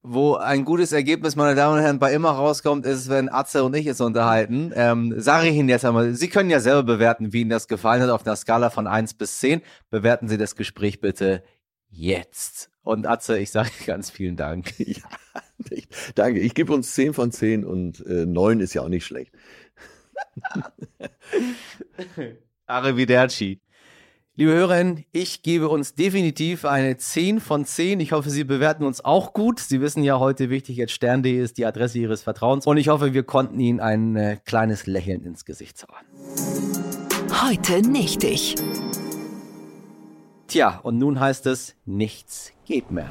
Wo 0.08 0.36
ein 0.36 0.64
gutes 0.64 0.92
Ergebnis, 0.92 1.34
meine 1.34 1.56
Damen 1.56 1.78
und 1.78 1.82
Herren, 1.82 1.98
bei 1.98 2.12
immer 2.12 2.30
rauskommt, 2.30 2.86
ist, 2.86 3.08
wenn 3.08 3.28
Atze 3.28 3.64
und 3.64 3.74
ich 3.74 3.86
es 3.86 4.00
unterhalten. 4.00 4.72
Ähm, 4.76 5.12
sage 5.20 5.48
ich 5.48 5.56
Ihnen 5.56 5.68
jetzt 5.68 5.84
einmal, 5.84 6.14
Sie 6.14 6.28
können 6.28 6.48
ja 6.48 6.60
selber 6.60 6.84
bewerten, 6.84 7.32
wie 7.32 7.40
Ihnen 7.40 7.50
das 7.50 7.66
gefallen 7.66 8.00
hat, 8.00 8.10
auf 8.10 8.24
einer 8.24 8.36
Skala 8.36 8.70
von 8.70 8.86
1 8.86 9.14
bis 9.14 9.40
10. 9.40 9.62
Bewerten 9.90 10.28
Sie 10.28 10.38
das 10.38 10.54
Gespräch 10.54 11.00
bitte 11.00 11.42
jetzt. 11.88 12.70
Und 12.82 13.04
Atze, 13.04 13.36
ich 13.38 13.50
sage 13.50 13.70
ganz 13.86 14.10
vielen 14.10 14.36
Dank. 14.36 14.74
Ja, 14.78 15.02
ich, 15.70 15.88
danke. 16.14 16.38
Ich 16.38 16.54
gebe 16.54 16.72
uns 16.72 16.94
10 16.94 17.12
von 17.12 17.32
10 17.32 17.64
und 17.64 18.06
äh, 18.06 18.26
9 18.26 18.60
ist 18.60 18.74
ja 18.74 18.82
auch 18.82 18.88
nicht 18.88 19.04
schlecht. 19.04 19.32
Arrivederci. 22.66 23.60
Liebe 24.38 24.52
Hörerinnen, 24.52 25.06
ich 25.12 25.42
gebe 25.42 25.70
uns 25.70 25.94
definitiv 25.94 26.66
eine 26.66 26.98
10 26.98 27.40
von 27.40 27.64
10. 27.64 28.00
Ich 28.00 28.12
hoffe, 28.12 28.28
Sie 28.28 28.44
bewerten 28.44 28.84
uns 28.84 29.02
auch 29.02 29.32
gut. 29.32 29.60
Sie 29.60 29.80
wissen 29.80 30.02
ja 30.04 30.18
heute 30.18 30.50
wichtig, 30.50 30.76
jetzt 30.76 30.92
stern.de 30.92 31.42
ist 31.42 31.56
die 31.56 31.64
Adresse 31.64 31.98
Ihres 31.98 32.22
Vertrauens. 32.22 32.66
Und 32.66 32.76
ich 32.76 32.88
hoffe, 32.88 33.14
wir 33.14 33.22
konnten 33.22 33.58
Ihnen 33.58 33.80
ein 33.80 34.14
äh, 34.14 34.36
kleines 34.44 34.86
Lächeln 34.86 35.24
ins 35.24 35.46
Gesicht 35.46 35.78
zaubern. 35.78 36.04
Heute 37.46 37.80
nicht 37.80 38.24
ich. 38.24 38.56
Tja, 40.48 40.80
und 40.82 40.98
nun 40.98 41.18
heißt 41.18 41.46
es, 41.46 41.74
nichts 41.86 42.52
geht 42.66 42.90
mehr. 42.90 43.10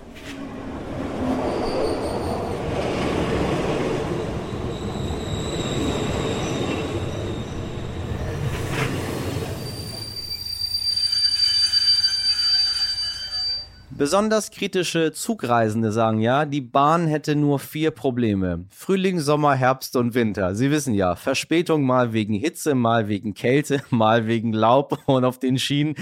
Besonders 13.98 14.52
kritische 14.52 15.14
Zugreisende 15.14 15.90
sagen 15.94 16.20
ja, 16.20 16.44
die 16.44 16.60
Bahn 16.60 17.08
hätte 17.08 17.34
nur 17.34 17.60
vier 17.60 17.92
Probleme. 17.92 18.66
Frühling, 18.70 19.22
Sommer, 19.22 19.54
Herbst 19.56 19.96
und 19.96 20.14
Winter. 20.14 20.54
Sie 20.54 20.70
wissen 20.70 20.94
ja, 20.94 21.16
Verspätung 21.16 21.86
mal 21.86 22.12
wegen 22.12 22.34
Hitze, 22.34 22.76
mal 22.76 23.08
wegen 23.08 23.34
Kälte, 23.34 23.82
mal 23.92 24.28
wegen 24.28 24.52
Laub 24.52 25.00
und 25.06 25.24
auf 25.24 25.40
den 25.40 25.58
Schienen. 25.58 25.96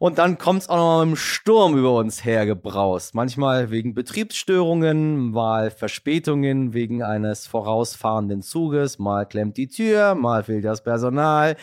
Und 0.00 0.18
dann 0.18 0.38
kommt 0.38 0.62
es 0.62 0.68
auch 0.68 0.76
noch 0.76 0.96
mal 0.96 1.02
einem 1.02 1.14
Sturm 1.14 1.78
über 1.78 1.94
uns 1.94 2.24
hergebraust. 2.24 3.14
Manchmal 3.14 3.70
wegen 3.70 3.94
Betriebsstörungen, 3.94 5.30
mal 5.30 5.70
Verspätungen 5.70 6.74
wegen 6.74 7.04
eines 7.04 7.46
vorausfahrenden 7.46 8.42
Zuges, 8.42 8.98
mal 8.98 9.24
klemmt 9.24 9.56
die 9.56 9.68
Tür, 9.68 10.16
mal 10.16 10.42
fehlt 10.42 10.64
das 10.64 10.82
Personal. 10.82 11.54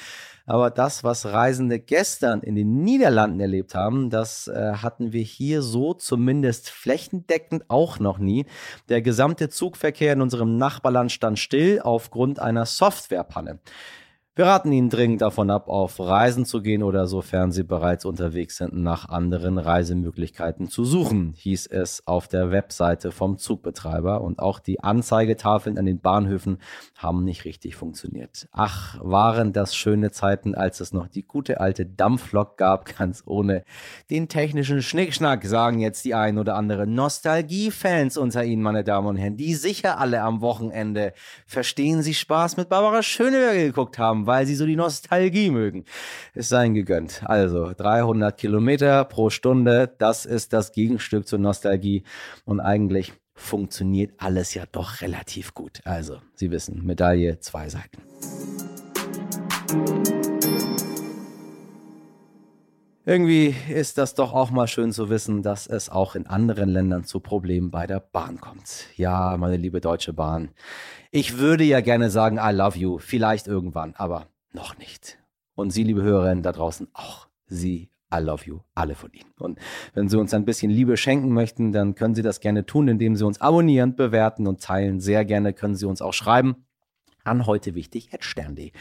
Aber 0.45 0.69
das, 0.69 1.03
was 1.03 1.25
Reisende 1.25 1.79
gestern 1.79 2.41
in 2.41 2.55
den 2.55 2.83
Niederlanden 2.83 3.39
erlebt 3.39 3.75
haben, 3.75 4.09
das 4.09 4.47
äh, 4.47 4.73
hatten 4.73 5.13
wir 5.13 5.23
hier 5.23 5.61
so 5.61 5.93
zumindest 5.93 6.69
flächendeckend 6.69 7.69
auch 7.69 7.99
noch 7.99 8.17
nie. 8.17 8.45
Der 8.89 9.01
gesamte 9.01 9.47
Zugverkehr 9.47 10.13
in 10.13 10.21
unserem 10.21 10.57
Nachbarland 10.57 11.13
stand 11.13 11.39
still 11.39 11.79
aufgrund 11.81 12.39
einer 12.39 12.65
Softwarepanne. 12.65 13.59
Wir 14.35 14.45
raten 14.45 14.71
Ihnen 14.71 14.89
dringend 14.89 15.21
davon 15.21 15.51
ab, 15.51 15.69
auf 15.69 15.99
Reisen 15.99 16.43
zu 16.43 16.63
gehen 16.63 16.81
oder 16.81 17.05
sofern 17.05 17.51
Sie 17.51 17.61
bereits 17.61 18.03
unterwegs 18.03 18.57
sind, 18.57 18.73
nach 18.73 19.07
anderen 19.07 19.59
Reisemöglichkeiten 19.59 20.69
zu 20.69 20.85
suchen, 20.85 21.33
hieß 21.37 21.67
es 21.67 22.07
auf 22.07 22.27
der 22.27 22.49
Webseite 22.49 23.11
vom 23.11 23.37
Zugbetreiber. 23.37 24.21
Und 24.21 24.39
auch 24.39 24.57
die 24.57 24.79
Anzeigetafeln 24.79 25.77
an 25.77 25.85
den 25.85 25.99
Bahnhöfen 25.99 26.57
haben 26.97 27.23
nicht 27.23 27.45
richtig 27.45 27.75
funktioniert. 27.75 28.47
Ach, 28.51 28.97
waren 29.03 29.53
das 29.53 29.75
schöne 29.75 30.09
Zeiten, 30.09 30.55
als 30.55 30.79
es 30.79 30.93
noch 30.93 31.07
die 31.07 31.27
gute 31.27 31.61
alte 31.61 31.85
Dampflok 31.85 32.57
gab, 32.57 32.85
ganz 32.97 33.21
ohne 33.27 33.63
den 34.09 34.29
technischen 34.29 34.81
Schnickschnack, 34.81 35.45
sagen 35.45 35.77
jetzt 35.77 36.05
die 36.05 36.15
ein 36.15 36.39
oder 36.39 36.55
andere 36.55 36.87
Nostalgie-Fans 36.87 38.17
unter 38.17 38.43
Ihnen, 38.43 38.63
meine 38.63 38.83
Damen 38.83 39.09
und 39.09 39.17
Herren, 39.17 39.37
die 39.37 39.53
sicher 39.53 39.99
alle 39.99 40.23
am 40.23 40.41
Wochenende 40.41 41.13
Verstehen 41.45 42.01
Sie 42.01 42.15
Spaß 42.15 42.57
mit 42.57 42.69
Barbara 42.69 43.03
Schöneberger 43.03 43.61
geguckt 43.65 43.99
haben 43.99 44.22
weil 44.25 44.45
sie 44.45 44.55
so 44.55 44.65
die 44.65 44.75
Nostalgie 44.75 45.49
mögen. 45.49 45.85
Es 46.33 46.49
sei 46.49 46.65
ihnen 46.65 46.75
gegönnt. 46.75 47.23
Also 47.25 47.73
300 47.75 48.37
Kilometer 48.37 49.05
pro 49.05 49.29
Stunde, 49.29 49.93
das 49.97 50.25
ist 50.25 50.53
das 50.53 50.71
Gegenstück 50.71 51.27
zur 51.27 51.39
Nostalgie. 51.39 52.03
Und 52.45 52.59
eigentlich 52.59 53.13
funktioniert 53.35 54.11
alles 54.17 54.53
ja 54.53 54.63
doch 54.71 55.01
relativ 55.01 55.53
gut. 55.53 55.81
Also, 55.85 56.17
Sie 56.35 56.51
wissen, 56.51 56.85
Medaille 56.85 57.39
zwei 57.39 57.69
Seiten. 57.69 58.01
Irgendwie 63.05 63.53
ist 63.69 63.97
das 63.97 64.15
doch 64.15 64.31
auch 64.31 64.49
mal 64.49 64.67
schön 64.67 64.93
zu 64.93 65.09
wissen, 65.09 65.41
dass 65.41 65.67
es 65.67 65.89
auch 65.89 66.15
in 66.15 66.25
anderen 66.25 66.69
Ländern 66.69 67.03
zu 67.03 67.19
Problemen 67.19 67.69
bei 67.69 67.85
der 67.85 67.99
Bahn 67.99 68.39
kommt. 68.39 68.85
Ja, 68.95 69.35
meine 69.37 69.57
liebe 69.57 69.81
Deutsche 69.81 70.13
Bahn. 70.13 70.51
Ich 71.11 71.37
würde 71.37 71.65
ja 71.65 71.81
gerne 71.81 72.09
sagen, 72.09 72.39
I 72.41 72.53
love 72.55 72.77
you, 72.77 72.99
vielleicht 72.99 73.47
irgendwann, 73.47 73.93
aber 73.97 74.27
noch 74.53 74.77
nicht. 74.77 75.17
Und 75.53 75.71
Sie, 75.71 75.83
liebe 75.83 76.01
Hörerinnen 76.01 76.43
da 76.43 76.53
draußen, 76.53 76.87
auch 76.93 77.27
Sie, 77.45 77.89
I 78.13 78.19
love 78.21 78.45
you, 78.45 78.61
alle 78.73 78.95
von 78.95 79.11
Ihnen. 79.11 79.33
Und 79.37 79.59
wenn 79.93 80.07
Sie 80.07 80.17
uns 80.17 80.33
ein 80.33 80.45
bisschen 80.45 80.71
Liebe 80.71 80.95
schenken 80.95 81.33
möchten, 81.33 81.73
dann 81.73 81.95
können 81.95 82.15
Sie 82.15 82.21
das 82.21 82.39
gerne 82.39 82.65
tun, 82.65 82.87
indem 82.87 83.17
Sie 83.17 83.25
uns 83.25 83.41
abonnieren, 83.41 83.97
bewerten 83.97 84.47
und 84.47 84.63
teilen. 84.63 85.01
Sehr 85.01 85.25
gerne 85.25 85.51
können 85.51 85.75
Sie 85.75 85.85
uns 85.85 86.01
auch 86.01 86.13
schreiben 86.13 86.65
an 87.23 87.45
heute 87.45 87.75
wichtig 87.75 88.09
stern.de. 88.19 88.71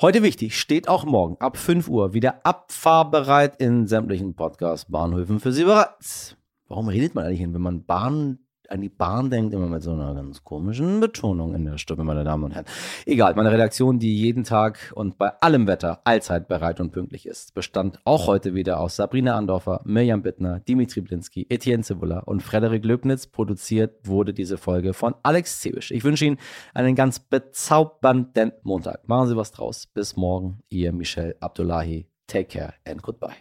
Heute 0.00 0.22
wichtig 0.22 0.58
steht 0.58 0.88
auch 0.88 1.04
morgen 1.04 1.36
ab 1.38 1.56
5 1.56 1.88
Uhr 1.88 2.14
wieder 2.14 2.44
abfahrbereit 2.44 3.60
in 3.60 3.86
sämtlichen 3.86 4.34
Podcast-Bahnhöfen 4.34 5.40
für 5.40 5.52
Sie 5.52 5.64
bereit. 5.64 6.36
Warum 6.68 6.88
redet 6.88 7.14
man 7.14 7.24
eigentlich, 7.24 7.40
wenn 7.40 7.60
man 7.60 7.84
Bahn 7.84 8.38
an 8.70 8.80
die 8.80 8.88
Bahn 8.88 9.30
denkt, 9.30 9.52
immer 9.52 9.66
mit 9.66 9.82
so 9.82 9.92
einer 9.92 10.14
ganz 10.14 10.44
komischen 10.44 11.00
Betonung 11.00 11.54
in 11.54 11.64
der 11.64 11.78
Stimme, 11.78 12.04
meine 12.04 12.24
Damen 12.24 12.44
und 12.44 12.54
Herren. 12.54 12.66
Egal, 13.06 13.34
meine 13.34 13.50
Redaktion, 13.50 13.98
die 13.98 14.16
jeden 14.16 14.44
Tag 14.44 14.92
und 14.94 15.18
bei 15.18 15.28
allem 15.40 15.66
Wetter 15.66 16.00
allzeit 16.04 16.48
bereit 16.48 16.80
und 16.80 16.92
pünktlich 16.92 17.26
ist, 17.26 17.54
bestand 17.54 17.98
auch 18.04 18.26
heute 18.26 18.54
wieder 18.54 18.80
aus 18.80 18.96
Sabrina 18.96 19.36
Andorfer, 19.36 19.80
Mirjam 19.84 20.22
Bittner, 20.22 20.60
Dimitri 20.60 21.00
Blinski, 21.00 21.46
Etienne 21.48 21.82
Cibula 21.82 22.20
und 22.20 22.42
Frederik 22.42 22.84
Löbnitz. 22.84 23.26
Produziert 23.26 24.06
wurde 24.06 24.32
diese 24.32 24.58
Folge 24.58 24.94
von 24.94 25.14
Alex 25.22 25.60
Zewisch. 25.60 25.90
Ich 25.90 26.04
wünsche 26.04 26.24
Ihnen 26.24 26.38
einen 26.74 26.94
ganz 26.94 27.18
bezaubernden 27.18 28.52
Montag. 28.62 29.08
Machen 29.08 29.28
Sie 29.28 29.36
was 29.36 29.52
draus. 29.52 29.86
Bis 29.86 30.16
morgen, 30.16 30.60
Ihr 30.68 30.92
Michel 30.92 31.36
Abdullahi. 31.40 32.06
Take 32.26 32.58
care 32.58 32.74
and 32.84 33.02
goodbye. 33.02 33.34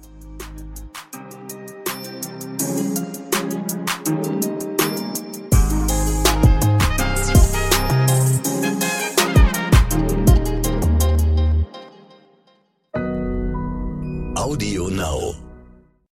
Audio 14.36 14.88
Now. 14.88 15.41